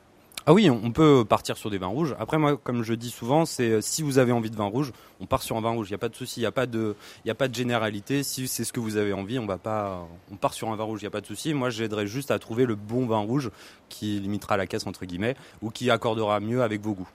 [0.49, 2.15] Ah oui, on peut partir sur des vins rouges.
[2.19, 4.93] Après, moi, comme je dis souvent, c'est euh, si vous avez envie de vin rouge,
[5.19, 5.89] on part sur un vin rouge.
[5.89, 6.95] Il n'y a pas de souci, il n'y a pas de,
[7.25, 8.23] il a pas de généralité.
[8.23, 10.85] Si c'est ce que vous avez envie, on va pas, on part sur un vin
[10.85, 11.01] rouge.
[11.01, 11.53] Il n'y a pas de souci.
[11.53, 13.51] Moi, j'aiderais juste à trouver le bon vin rouge
[13.89, 17.09] qui limitera la caisse entre guillemets ou qui accordera mieux avec vos goûts.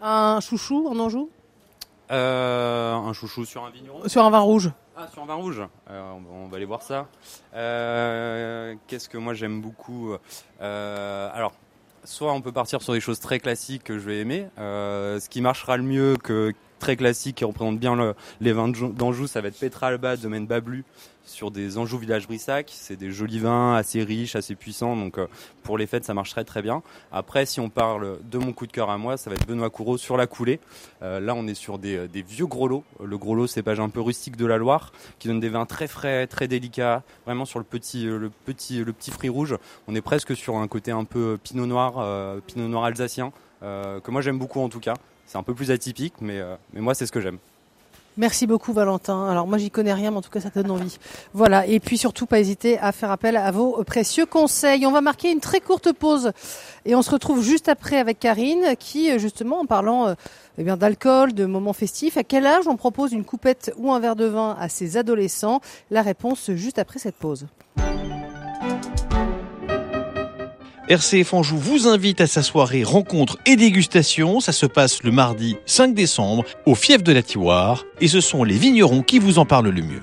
[0.00, 1.30] Un chouchou en Anjou?
[2.12, 4.06] Euh, Un chouchou sur un vigneron?
[4.06, 4.70] Sur un vin rouge.
[4.96, 5.62] Ah, sur un vin rouge.
[5.90, 7.08] Euh, on va aller voir ça.
[7.54, 10.12] Euh, Qu'est-ce que moi j'aime beaucoup?
[10.60, 11.52] Euh, Alors
[12.04, 14.46] soit on peut partir sur des choses très classiques que je vais aimer.
[14.58, 18.68] Euh, ce qui marchera le mieux que très classique qui représente bien le, les vins
[18.68, 20.84] d'Anjou, ça va être Petra Alba, domaine Bablu,
[21.28, 22.70] sur des Anjou Village Brissac.
[22.74, 25.26] C'est des jolis vins assez riches, assez puissants, donc euh,
[25.62, 26.82] pour les fêtes ça marcherait très bien.
[27.12, 29.70] Après, si on parle de mon coup de cœur à moi, ça va être Benoît
[29.70, 30.60] Courreau sur la coulée.
[31.02, 32.84] Euh, là, on est sur des, vieux gros lots.
[33.02, 35.66] Le gros lot, c'est pas un peu rustique de la Loire, qui donne des vins
[35.66, 39.56] très frais, très délicats, vraiment sur le petit, euh, le petit, le petit fruit rouge.
[39.86, 43.32] On est presque sur un côté un peu pinot noir, pinot noir alsacien.
[43.60, 44.94] que moi j'aime beaucoup en tout cas.
[45.28, 47.38] C'est un peu plus atypique, mais, euh, mais moi, c'est ce que j'aime.
[48.16, 49.28] Merci beaucoup Valentin.
[49.28, 50.98] Alors moi j'y connais rien mais en tout cas ça donne envie.
[51.34, 54.84] Voilà et puis surtout pas hésiter à faire appel à vos précieux conseils.
[54.86, 56.32] On va marquer une très courte pause
[56.84, 60.14] et on se retrouve juste après avec Karine qui justement en parlant euh,
[60.58, 64.00] eh bien d'alcool, de moments festifs, à quel âge on propose une coupette ou un
[64.00, 65.60] verre de vin à ses adolescents?
[65.92, 67.46] La réponse juste après cette pause.
[70.88, 74.40] RCF Anjou vous invite à sa soirée rencontre et dégustation.
[74.40, 78.42] Ça se passe le mardi 5 décembre au Fief de la Tiroire et ce sont
[78.42, 80.00] les vignerons qui vous en parlent le mieux.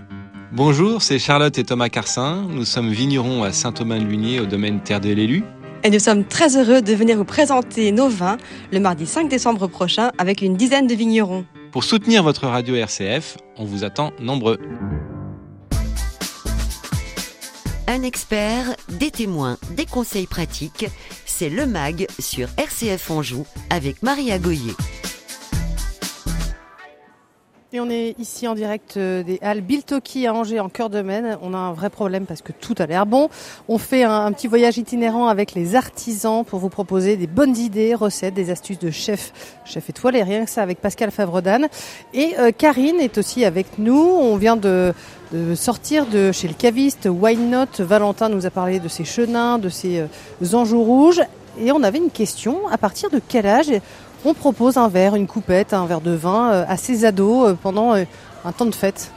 [0.52, 2.46] Bonjour, c'est Charlotte et Thomas Carsin.
[2.52, 5.44] Nous sommes vignerons à Saint-Thomas-Lunier au domaine Terre de l'Élu.
[5.84, 8.38] Et nous sommes très heureux de venir vous présenter nos vins
[8.72, 11.46] le mardi 5 décembre prochain avec une dizaine de vignerons.
[11.72, 14.60] Pour soutenir votre radio RCF, on vous attend nombreux.
[17.88, 20.88] Un expert, des témoins, des conseils pratiques,
[21.26, 24.74] c'est le MAG sur RCF Anjou avec Maria Goyer.
[27.78, 31.38] On est ici en direct euh, des Halles Biltoki à Angers en cœur de Maine.
[31.42, 33.30] On a un vrai problème parce que tout a l'air bon.
[33.68, 37.94] On fait un, petit voyage itinérant avec les artisans pour vous proposer des bonnes idées,
[37.94, 39.34] recettes, des astuces de chef,
[39.66, 41.68] chef étoilé, rien que ça avec Pascal Favredan.
[42.14, 44.00] Et euh, Karine est aussi avec nous.
[44.00, 44.94] On vient de,
[45.56, 47.82] sortir de chez le caviste Wine Note.
[47.82, 51.22] Valentin nous a parlé de ses chenins, de ses euh, anjous rouges.
[51.60, 53.72] Et on avait une question, à partir de quel âge
[54.24, 57.54] on propose un verre, une coupette, un verre de vin euh, à ses ados euh,
[57.54, 58.04] pendant euh,
[58.44, 59.12] un temps de fête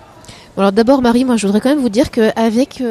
[0.57, 2.83] alors d'abord Marie, moi je voudrais quand même vous dire qu'avec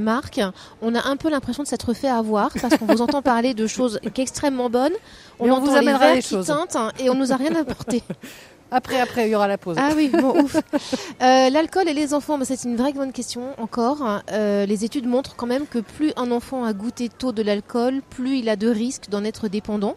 [0.00, 0.40] Marc,
[0.80, 3.68] on a un peu l'impression de s'être fait avoir parce qu'on vous entend parler de
[3.68, 4.94] choses extrêmement bonnes.
[5.38, 6.50] On, on vous les qui choses.
[6.50, 6.66] Hein,
[6.98, 8.02] et on nous a rien apporté.
[8.72, 9.76] Après, après, il y aura la pause.
[9.78, 10.56] Ah oui, bon, ouf.
[11.20, 14.22] L'alcool et les enfants, c'est une vraie bonne question encore.
[14.32, 18.38] les études montrent quand même que plus un enfant a goûté tôt de l'alcool, plus
[18.38, 19.94] il a de risques d'en être dépendant.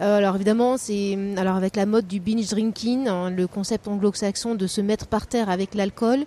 [0.00, 4.54] Euh, alors évidemment, c'est alors avec la mode du binge drinking, hein, le concept anglo-saxon
[4.54, 6.24] de se mettre par terre avec l'alcool.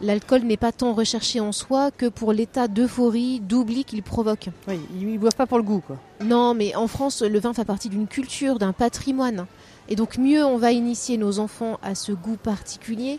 [0.00, 4.48] L'alcool n'est pas tant recherché en soi que pour l'état d'euphorie, d'oubli qu'il provoque.
[4.66, 5.98] Oui, ils ne boivent pas pour le goût, quoi.
[6.24, 9.46] Non, mais en France, le vin fait partie d'une culture, d'un patrimoine.
[9.88, 13.18] Et donc mieux on va initier nos enfants à ce goût particulier,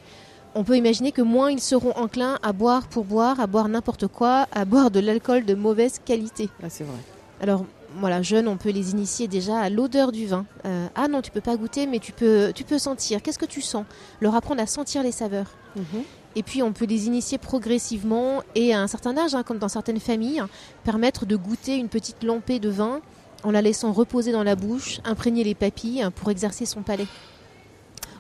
[0.56, 4.08] on peut imaginer que moins ils seront enclins à boire pour boire, à boire n'importe
[4.08, 6.50] quoi, à boire de l'alcool de mauvaise qualité.
[6.64, 6.98] Ah, c'est vrai.
[7.42, 7.66] Alors
[8.00, 10.46] voilà, jeunes, on peut les initier déjà à l'odeur du vin.
[10.66, 13.22] Euh, ah non, tu peux pas goûter, mais tu peux, tu peux sentir.
[13.22, 13.86] Qu'est-ce que tu sens?
[14.22, 15.52] Leur apprendre à sentir les saveurs.
[15.76, 16.04] Mhm.
[16.36, 19.70] Et puis on peut les initier progressivement et à un certain âge, hein, comme dans
[19.70, 20.44] certaines familles,
[20.84, 23.00] permettre de goûter une petite lampée de vin
[23.44, 27.08] en la laissant reposer dans la bouche, imprégner les papilles hein, pour exercer son palais.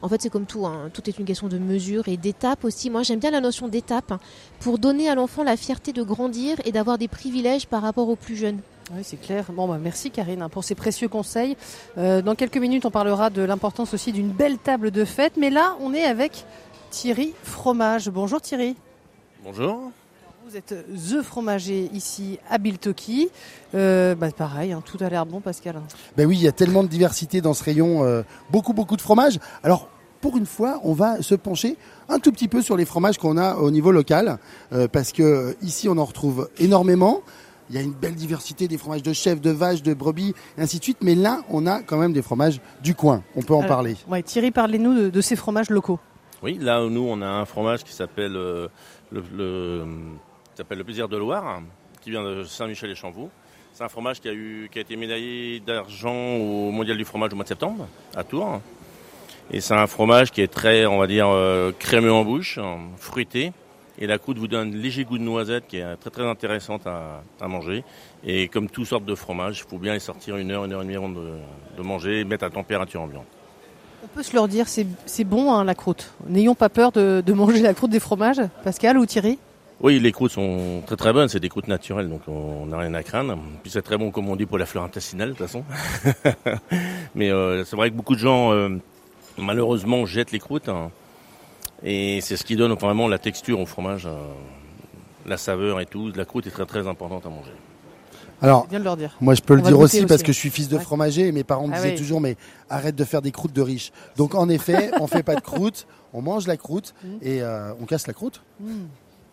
[0.01, 0.89] En fait, c'est comme tout, hein.
[0.93, 2.89] tout est une question de mesure et d'étape aussi.
[2.89, 4.21] Moi, j'aime bien la notion d'étape
[4.59, 8.15] pour donner à l'enfant la fierté de grandir et d'avoir des privilèges par rapport aux
[8.15, 8.59] plus jeunes.
[8.93, 9.45] Oui, c'est clair.
[9.51, 11.57] Bon, bah, merci Karine hein, pour ces précieux conseils.
[11.97, 15.33] Euh, dans quelques minutes, on parlera de l'importance aussi d'une belle table de fête.
[15.37, 16.45] Mais là, on est avec
[16.91, 18.09] Thierry Fromage.
[18.09, 18.75] Bonjour Thierry.
[19.43, 19.91] Bonjour.
[20.47, 23.29] Vous êtes The Fromager ici à Biltoki.
[23.73, 25.81] Euh, bah, pareil, hein, tout a l'air bon, Pascal.
[26.15, 28.03] Ben oui, il y a tellement de diversité dans ce rayon.
[28.03, 28.21] Euh,
[28.51, 29.39] beaucoup, beaucoup de fromages.
[29.63, 29.89] Alors,
[30.21, 31.75] pour une fois, on va se pencher
[32.07, 34.39] un tout petit peu sur les fromages qu'on a au niveau local,
[34.91, 37.21] parce que ici, on en retrouve énormément.
[37.69, 40.61] Il y a une belle diversité des fromages de chèvre, de vache, de brebis, et
[40.61, 40.97] ainsi de suite.
[41.01, 43.23] Mais là, on a quand même des fromages du coin.
[43.35, 43.95] On peut en parler.
[44.07, 45.99] Ouais, Thierry, parlez-nous de, ces fromages locaux.
[46.43, 48.67] Oui, là, nous, on a un fromage qui s'appelle euh,
[49.11, 49.23] le,
[50.69, 51.61] le plaisir de Loire,
[52.01, 53.29] qui vient de Saint-Michel-et-Chamboux.
[53.73, 57.33] C'est un fromage qui a, eu, qui a été médaillé d'argent au Mondial du fromage
[57.33, 58.61] au mois de septembre, à Tours.
[59.51, 62.59] Et c'est un fromage qui est très, on va dire, euh, crémeux en bouche,
[62.97, 63.51] fruité,
[63.99, 66.81] et la croûte vous donne un léger goût de noisette qui est très très intéressante
[66.85, 67.83] à, manger.
[68.25, 70.81] Et comme toutes sortes de fromages, il faut bien les sortir une heure, une heure
[70.81, 73.25] et demie avant de, manger et mettre à température ambiante.
[74.03, 76.11] On peut se leur dire, c'est bon hein, la croûte.
[76.27, 79.39] N'ayons pas peur de, manger la croûte des fromages, Pascal ou Thierry?
[79.81, 82.93] Oui, les croûtes sont très très bonnes, c'est des croûtes naturelles, donc on n'a rien
[82.93, 83.37] à craindre.
[83.61, 85.63] Puis c'est très bon, comme on dit, pour la fleur intestinale, de toute façon.
[87.15, 88.69] Mais euh, c'est vrai que beaucoup de gens, euh,
[89.37, 90.69] malheureusement, jettent les croûtes.
[90.69, 90.91] Hein.
[91.85, 94.17] Et c'est ce qui donne vraiment la texture au fromage, euh,
[95.27, 96.11] la saveur et tout.
[96.15, 97.51] La croûte est très très importante à manger.
[98.41, 98.67] Alors,
[99.21, 101.45] moi je peux le dire aussi, parce que je suis fils de fromager et mes
[101.45, 102.35] parents me ah disaient toujours mais
[102.69, 103.93] arrête de faire des croûtes de riches.
[104.17, 107.07] Donc en effet, on fait pas de croûte, on mange la croûte mm.
[107.21, 108.41] et euh, on casse la croûte.
[108.59, 108.85] Mm.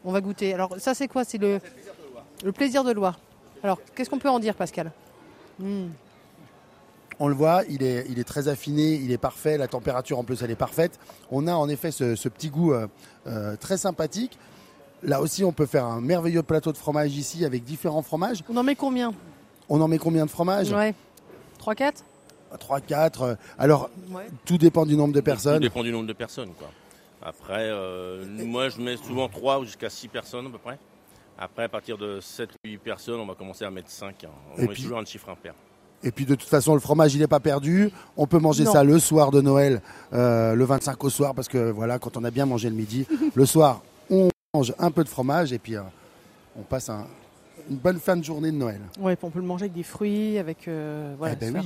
[0.05, 0.55] On va goûter.
[0.55, 1.25] Alors ça c'est quoi?
[1.25, 1.59] C'est le,
[2.45, 3.19] le plaisir de Loire.
[3.65, 4.93] Alors qu'est-ce qu'on peut en dire Pascal?
[5.59, 5.87] Mm
[7.23, 10.25] on le voit, il est, il est très affiné, il est parfait, la température en
[10.25, 10.99] plus elle est parfaite.
[11.31, 12.89] On a en effet ce, petit goût euh,
[13.29, 14.37] euh, très sympathique.
[15.05, 18.43] Là aussi, on peut faire un merveilleux plateau de fromage ici avec différents fromages.
[18.49, 19.15] On en met combien?
[19.69, 20.73] On en met combien de fromages?
[20.73, 20.95] Ouais.
[21.65, 22.03] 3-4
[22.55, 23.23] 3-4.
[23.23, 23.89] Euh, alors,
[24.45, 25.59] tout dépend du nombre de personnes.
[25.59, 26.51] Tout dépend du nombre de personnes.
[26.59, 26.71] Quoi.
[27.23, 27.71] Après,
[28.45, 30.77] moi, je mets souvent 3 jusqu'à 6 personnes à peu près.
[31.39, 34.25] Après, à partir de 7-8 personnes, on va commencer à mettre 5.
[34.25, 34.29] Hein.
[34.59, 35.55] On met toujours un chiffre impair.
[36.05, 37.91] Et puis de toute façon, le fromage, il n'est pas perdu.
[38.17, 39.81] On peut manger ça le soir de Noël,
[40.13, 43.07] euh, le 25 au soir, parce que voilà, quand on a bien mangé le midi,
[43.35, 45.83] le soir, on mange un peu de fromage et puis euh,
[46.59, 47.07] on passe un
[47.71, 48.81] une bonne fin de journée de Noël.
[49.01, 50.69] Oui, on peut le manger avec des fruits, avec
[51.19, 51.63] voilà, eh ben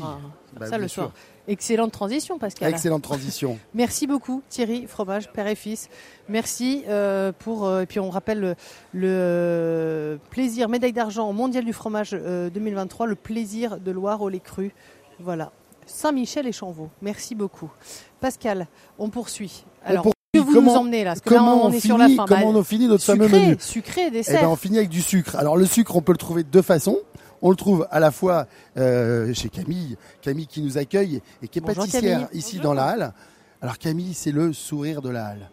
[0.58, 1.12] bah, ça le soir.
[1.48, 2.72] Excellente transition, Pascal.
[2.72, 3.58] Excellente transition.
[3.74, 5.88] Merci beaucoup, Thierry, fromage, père et fils.
[6.28, 7.66] Merci euh, pour.
[7.66, 8.56] Euh, et puis on rappelle
[8.92, 14.40] le, plaisir, médaille d'argent au mondial du fromage 2023, le plaisir de Loire au lait
[14.40, 14.72] cru.
[15.20, 15.52] Voilà.
[15.86, 16.90] Saint-Michel et Chanvaux.
[17.00, 17.70] Merci beaucoup.
[18.20, 18.66] Pascal,
[18.98, 19.64] on poursuit.
[19.84, 22.24] Alors, que vous nous emmenez là Parce que comment on, est sur la fin.
[22.26, 24.36] Comment on finit notre fameux menu Sucré, dessert.
[24.38, 25.36] Eh ben, on finit avec du sucre.
[25.36, 26.98] Alors le sucre, on peut le trouver de deux façons.
[27.42, 31.58] On le trouve à la fois euh, chez Camille, Camille qui nous accueille et qui
[31.58, 33.12] est pâtissière ici dans la halle.
[33.60, 35.50] Alors Camille, c'est le sourire de la halle.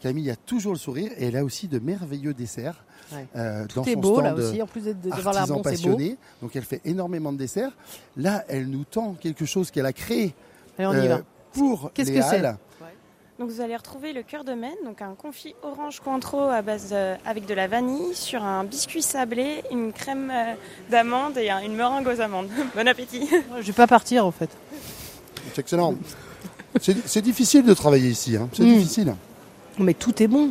[0.00, 2.84] Camille a toujours le sourire et elle a aussi de merveilleux desserts.
[3.36, 6.16] Euh, Tout est beau là aussi, en plus la bon, passionné.
[6.42, 7.72] Donc elle fait énormément de desserts.
[8.16, 10.34] Là, elle nous tend quelque chose qu'elle a créé
[10.80, 11.18] euh,
[11.52, 12.42] pour Qu'est-ce que c'est
[13.38, 16.94] donc vous allez retrouver le cœur de Maine, donc un confit orange cointreau à base
[17.26, 20.54] avec de la vanille sur un biscuit sablé, une crème euh,
[20.90, 22.48] d'amande et une meringue aux amandes.
[22.74, 23.28] bon appétit.
[23.60, 24.48] Je vais pas partir en fait.
[25.52, 25.94] C'est excellent.
[26.80, 28.48] C'est difficile de travailler ici, hein.
[28.52, 28.74] c'est hmm.
[28.74, 29.14] difficile.
[29.78, 30.50] Mais tout est bon.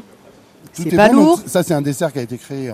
[0.74, 1.40] C'est pas lourd.
[1.46, 2.74] ça c'est un dessert qui a été créé euh,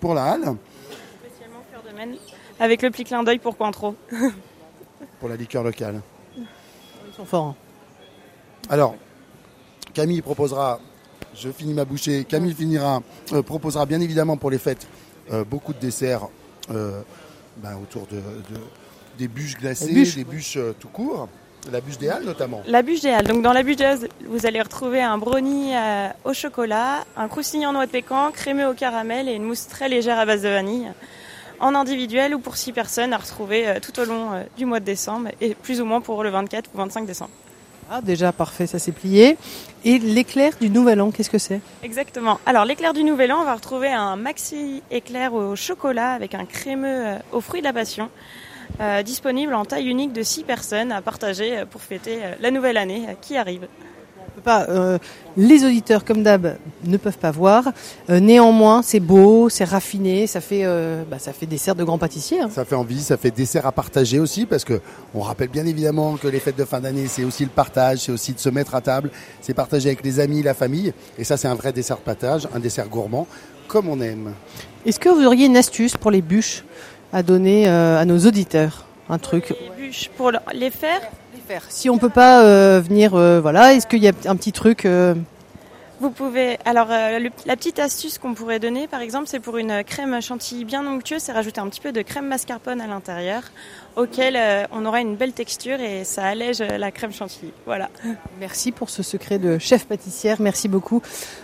[0.00, 0.40] pour la halle.
[0.40, 2.16] Spécialement cœur de Maine,
[2.58, 3.94] avec le petit clin d'œil pour Cointreau.
[5.20, 6.00] pour la liqueur locale.
[6.36, 6.44] Ils
[7.16, 7.46] sont forts.
[7.46, 7.56] Hein.
[8.70, 8.96] Alors,
[9.94, 10.80] Camille proposera,
[11.34, 14.86] je finis ma bouchée, Camille finira, euh, proposera bien évidemment pour les fêtes
[15.32, 16.28] euh, beaucoup de desserts
[16.70, 17.00] euh,
[17.58, 18.20] ben, autour de,
[19.18, 21.28] des bûches glacées, des bûches tout court.
[21.72, 22.62] La bûche des Halles notamment.
[22.66, 23.26] La bûche des Halles.
[23.26, 25.72] Donc dans la bûche des Halles, vous allez retrouver un brownie
[26.24, 30.18] au chocolat, un croustillant noix de pécan, crémeux au caramel et une mousse très légère
[30.18, 30.88] à base de vanille.
[31.60, 35.30] En individuel ou pour 6 personnes à retrouver tout au long du mois de décembre
[35.40, 37.32] et plus ou moins pour le 24 ou 25 décembre.
[37.90, 39.38] Ah, déjà, parfait, ça s'est plié.
[39.82, 41.60] Et l'éclair du Nouvel An, qu'est-ce que c'est?
[41.82, 42.38] Exactement.
[42.44, 46.44] Alors, l'éclair du Nouvel An, on va retrouver un maxi éclair au chocolat avec un
[46.44, 48.10] crémeux euh, aux fruits de la passion.
[48.80, 52.76] Euh, disponible en taille unique de 6 personnes à partager euh, pour fêter la nouvelle
[52.76, 53.66] année qui arrive
[54.38, 54.98] pas, euh,
[55.36, 57.64] les auditeurs, comme d'hab, ne peuvent pas voir.
[58.10, 61.98] Euh, néanmoins, c'est beau, c'est raffiné, ça fait, euh, bah, ça fait dessert de grands
[61.98, 62.40] pâtissiers.
[62.40, 62.50] Hein.
[62.52, 64.80] Ça fait envie, ça fait dessert à partager aussi, parce que
[65.14, 68.12] on rappelle bien évidemment que les fêtes de fin d'année, c'est aussi le partage, c'est
[68.12, 69.10] aussi de se mettre à table,
[69.40, 72.48] c'est partager avec les amis, la famille, et ça, c'est un vrai dessert de partage,
[72.54, 73.26] un dessert gourmand,
[73.66, 74.34] comme on aime.
[74.86, 76.64] Est-ce que vous auriez une astuce pour les bûches
[77.12, 78.86] à donner à nos auditeurs?
[79.10, 79.54] Un truc?
[79.78, 81.00] Les bûches pour les faire?
[81.68, 84.84] Si on peut pas euh, venir, euh, voilà, est-ce qu'il y a un petit truc
[84.84, 85.14] euh
[86.00, 86.58] Vous pouvez.
[86.64, 90.86] Alors, la petite astuce qu'on pourrait donner, par exemple, c'est pour une crème chantilly bien
[90.86, 93.42] onctueuse, c'est rajouter un petit peu de crème mascarpone à l'intérieur,
[93.96, 94.38] auquel
[94.72, 97.52] on aura une belle texture et ça allège la crème chantilly.
[97.66, 97.90] Voilà.
[98.38, 100.36] Merci pour ce secret de chef pâtissière.
[100.40, 101.02] Merci beaucoup.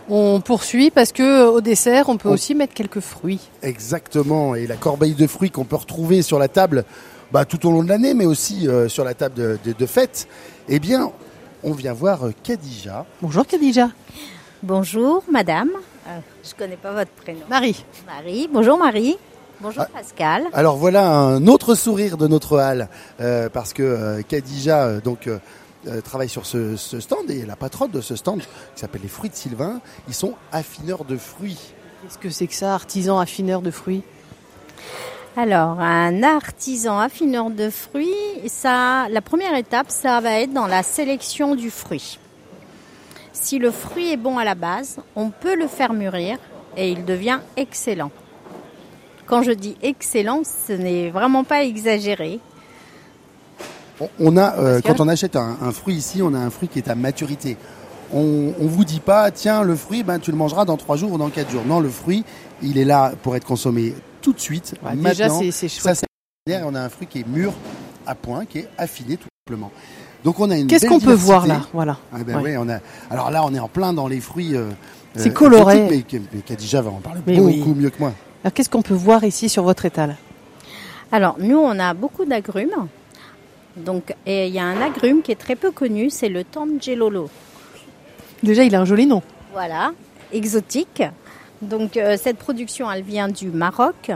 [0.09, 3.41] On poursuit parce que au dessert, on peut aussi mettre quelques fruits.
[3.63, 4.55] Exactement.
[4.55, 6.85] Et la corbeille de fruits qu'on peut retrouver sur la table
[7.35, 10.29] bah, tout au long de l'année, mais aussi euh, sur la table de, de, fête,
[10.69, 11.11] eh bien,
[11.65, 13.05] on vient voir euh, Khadija.
[13.21, 13.89] Bonjour Khadija.
[14.63, 15.71] Bonjour madame.
[16.07, 17.41] Euh, je ne connais pas votre prénom.
[17.51, 17.85] Marie.
[18.07, 18.49] Marie.
[18.53, 19.17] Bonjour Marie.
[19.61, 20.45] Bonjour ah, Pascal.
[20.53, 22.89] Alors voilà un autre sourire de notre halle,
[23.53, 25.29] parce que Khadija donc,
[26.05, 29.31] travaille sur ce, ce, stand et la patronne de ce stand, qui s'appelle les Fruits
[29.31, 31.75] de Sylvain, ils sont affineurs de fruits.
[32.03, 34.05] Qu'est-ce que c'est que ça, artisan affineur de fruits?
[35.37, 38.15] Alors, un artisan affineur de fruits,
[38.47, 42.21] ça, la première étape, ça va être dans la sélection du fruit.
[43.33, 46.39] Si le fruit est bon à la base, on peut le faire mûrir
[46.77, 48.13] et il devient excellent.
[49.27, 52.39] Quand je dis excellent, ce n'est vraiment pas exagéré.
[54.21, 56.89] On a, euh, quand on achète un, fruit ici, on a un fruit qui est
[56.89, 57.57] à maturité.
[58.13, 61.13] On, ne vous dit pas, tiens, le fruit, ben, tu le mangeras dans trois jours
[61.13, 61.65] ou dans quatre jours.
[61.67, 62.25] Non, le fruit,
[62.63, 63.95] il est là pour être consommé
[64.25, 64.75] tout de suite.
[64.95, 65.97] déjà, c'est chouette.
[65.97, 67.53] Ça, on a un fruit qui est mûr
[68.07, 69.71] à point, qui est affiné tout simplement.
[70.25, 70.67] Donc on a une.
[70.67, 71.61] Qu'est-ce qu'on peut voir là?
[71.73, 71.99] Voilà.
[72.13, 72.79] Ah ben on a.
[73.11, 74.57] Alors là, on est en plein dans les fruits.
[74.57, 74.71] Euh,
[75.15, 75.87] c'est coloré.
[75.91, 78.13] Mais, mais Khadija va en parler beaucoup mieux que moi.
[78.43, 80.17] Alors qu'est-ce qu'on peut voir ici sur votre étal?
[81.13, 82.89] Alors nous, on a beaucoup d'agrumes.
[83.77, 87.29] Donc, et il y a un agrume qui est très peu connu, c'est le Tangelolo.
[88.43, 89.23] Déjà, il a un joli nom.
[89.53, 89.93] Voilà,
[90.33, 91.03] exotique.
[91.65, 94.11] Donc euh, cette production, elle vient du Maroc.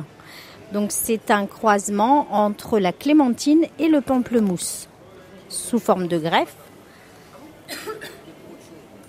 [0.73, 4.89] Donc c'est un croisement entre la clémentine et le pamplemousse
[5.49, 6.57] sous forme de greffe.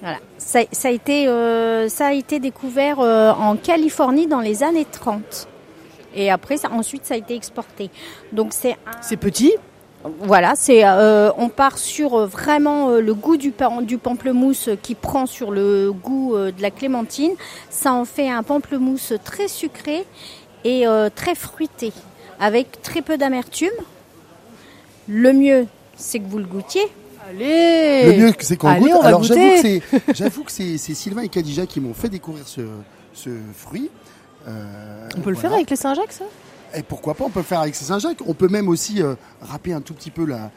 [0.01, 0.19] Voilà.
[0.37, 5.47] Ça, a été, euh, a été découvert euh, en Californie dans les années 30.
[6.15, 7.91] Et après, ça, ensuite, ça a été exporté.
[9.01, 9.53] C'est petit?
[10.03, 14.95] Voilà, c'est euh, on part sur euh, vraiment euh, le goût du, du pamplemousse qui
[14.95, 17.31] prend sur le goût de la clémentine.
[17.69, 20.05] Ça en fait un pamplemousse très sucré
[20.63, 20.85] et
[21.15, 21.93] très fruité,
[22.39, 23.69] avec très peu d'amertume.
[25.07, 26.83] Le mieux, c'est que vous le goûtiez.
[27.29, 28.91] Allez Le mieux, c'est qu'on goûte.
[29.03, 29.23] Alors
[30.13, 32.61] j'avoue que c'est Sylvain et Kadija qui m'ont fait découvrir ce,
[33.13, 33.89] ce fruit.
[34.47, 36.25] on peut le faire avec les Saint-Jacques, ça?
[36.75, 38.21] Et pourquoi pas, on peut le faire avec ces Saint-Jacques.
[38.27, 39.01] On peut même aussi
[39.41, 40.51] râper un tout petit peu la,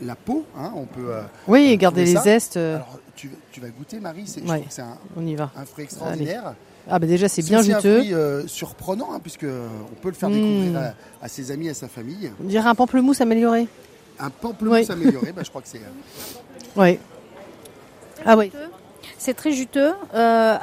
[0.00, 0.44] la peau.
[0.56, 1.10] Hein, on peut.
[1.10, 2.56] Euh, oui, euh, garder les zestes.
[2.56, 2.76] Euh.
[2.76, 3.30] Alors, tu,
[3.60, 4.26] vas goûter, Marie.
[4.26, 4.42] C'est,
[4.82, 5.50] un, on y va.
[5.56, 6.54] un fruit extraordinaire.
[6.88, 7.80] Ah bah déjà c'est bien juteux.
[7.80, 10.92] C'est un fruit surprenant hein, puisque on peut le faire découvrir hmm.
[11.20, 12.30] à, ses amis, à sa famille.
[12.40, 13.66] On dirait un pamplemousse amélioré.
[14.20, 15.80] Un pamplemousse amélioré, bah, je crois que c'est.
[16.76, 16.98] Oui.
[18.24, 18.52] Ah oui.
[19.18, 19.92] C'est très juteux.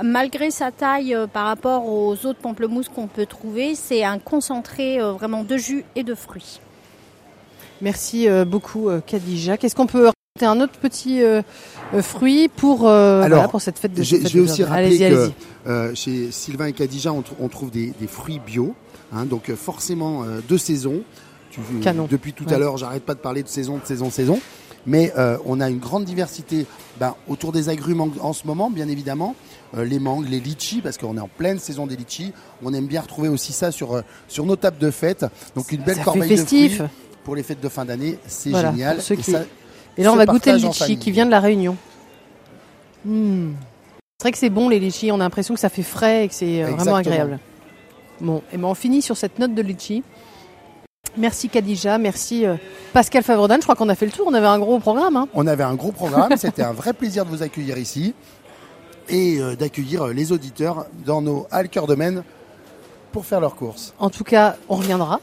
[0.04, 5.43] malgré sa taille par rapport aux autres pamplemousses qu'on peut trouver, c'est un concentré vraiment
[5.43, 6.60] de jus et de fruits.
[7.84, 9.58] Merci euh, beaucoup euh, Khadija.
[9.58, 11.41] Qu'est-ce qu'on peut rajouter un autre petit euh,
[12.01, 12.89] fruit pour,
[13.51, 17.72] pour cette fête de Je vais aussi rappeler que chez Sylvain et Khadija, on, trouve
[17.72, 18.74] des, fruits bio,
[19.14, 21.01] hein, donc forcément de saison.
[22.10, 24.39] Depuis tout à l'heure, j'arrête pas de parler de saison, de saison, saison.
[24.86, 25.14] Mais
[25.46, 26.66] on a une grande diversité
[27.00, 29.36] ben, autour des agrumes en, ce moment, bien évidemment.
[29.78, 32.34] les mangues, les litchis, parce qu'on est en pleine saison des litchis.
[32.64, 35.26] On aime bien retrouver aussi ça sur, sur nos tables de fête.
[35.56, 36.80] Donc une belle corbeille de fruits
[37.24, 39.00] pour les fêtes de fin d'année, c'est génial.
[39.98, 41.78] Et, là, on va goûter le litchi qui vient de la Réunion.
[43.06, 43.52] Hmm.
[44.18, 46.28] C'est vrai que c'est bon les litchis, on a l'impression que ça fait frais et
[46.30, 47.40] que c'est euh, vraiment agréable.
[48.22, 50.04] Bon, et ben on finit sur cette note de litchi.
[51.18, 52.56] Merci Kadija, merci euh,
[52.91, 53.58] Pascal Favredan.
[53.58, 55.16] Je crois qu'on a fait le tour, on avait un gros programme.
[55.16, 55.28] Hein.
[55.34, 58.16] On avait un gros programme, c'était un vrai plaisir de vous accueillir ici
[59.10, 62.24] et euh, d'accueillir les auditeurs dans nos halles cœur de Maine
[63.12, 63.93] pour faire leurs courses.
[63.99, 65.20] En tout cas, on reviendra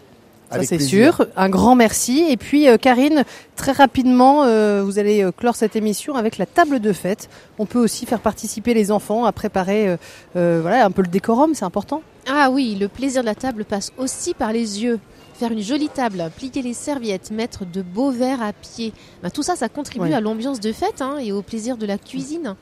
[0.51, 1.27] ça c'est sûr.
[1.37, 2.27] Un grand merci.
[2.29, 3.25] Et puis euh, Karine,
[3.57, 7.29] très rapidement, euh, vous allez euh, clore cette émission avec la table de fête.
[7.59, 9.97] On peut aussi faire participer les enfants à préparer
[10.35, 12.03] voilà, un peu le décorum, c'est important.
[12.29, 14.99] Ah oui, le plaisir de la table passe aussi par les yeux.
[15.41, 18.93] Faire une jolie table, plier les serviettes, mettre de beaux verres à pied.
[19.23, 21.97] Ben, tout ça, ça contribue à l'ambiance de fête hein, et au plaisir de la
[21.97, 22.57] cuisine.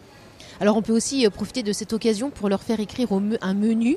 [0.60, 3.08] Alors on peut aussi profiter de cette occasion pour leur faire écrire
[3.40, 3.96] un menu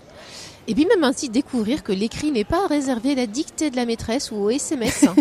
[0.68, 3.86] et puis même ainsi découvrir que l'écrit n'est pas réservé à la dictée de la
[3.86, 5.06] maîtresse ou au SMS.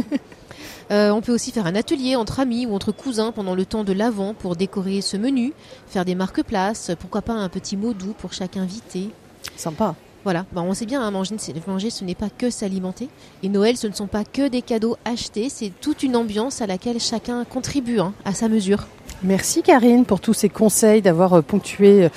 [0.90, 3.84] Euh, on peut aussi faire un atelier entre amis ou entre cousins pendant le temps
[3.84, 5.52] de l'avant pour décorer ce menu,
[5.86, 9.10] faire des marque-places, pourquoi pas un petit mot doux pour chaque invité.
[9.54, 9.94] Sympa.
[10.24, 13.08] Voilà, bah, on sait bien, hein, manger, manger, ce n'est pas que s'alimenter.
[13.42, 16.66] Et Noël, ce ne sont pas que des cadeaux achetés, c'est toute une ambiance à
[16.66, 18.86] laquelle chacun contribue hein, à sa mesure.
[19.22, 22.08] Merci Karine pour tous ces conseils, d'avoir euh, ponctué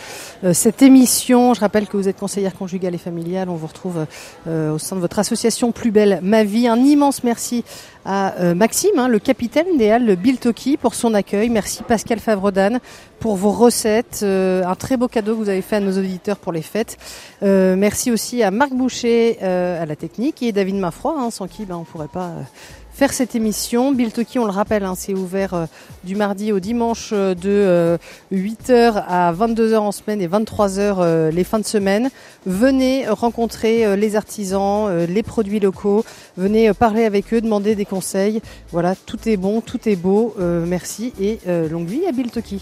[0.46, 1.54] euh, cette émission.
[1.54, 3.50] Je rappelle que vous êtes conseillère conjugale et familiale.
[3.50, 4.06] On vous retrouve
[4.48, 6.66] euh, au sein de votre association Plus Belle Ma Vie.
[6.66, 7.66] Un immense merci
[8.06, 11.50] à Maxime, hein, le capitaine des Halles Biltoki, pour son accueil.
[11.50, 12.80] Merci Pascal Favredan
[13.20, 14.24] pour vos recettes.
[14.24, 16.98] un très beau cadeau que vous avez fait à nos auditeurs pour les fêtes.
[17.42, 21.76] merci aussi à Marc Boucher à la technique et David Maffroy, hein, sans qui ben,
[21.76, 22.32] on ne pourrait pas
[22.94, 23.92] faire cette émission.
[23.92, 25.66] Bill Toki, on le rappelle, hein, c'est ouvert euh,
[26.04, 27.98] du mardi au dimanche euh, de
[28.32, 32.10] 8h euh, à 22h en semaine et 23h les fins de semaine.
[32.46, 36.04] Venez rencontrer les artisans, les produits locaux,
[36.38, 38.42] venez parler avec eux, demander des conseils.
[38.72, 40.36] Voilà, tout est bon, tout est beau.
[40.40, 41.40] merci et
[41.70, 42.62] longue vie à Bill Toki.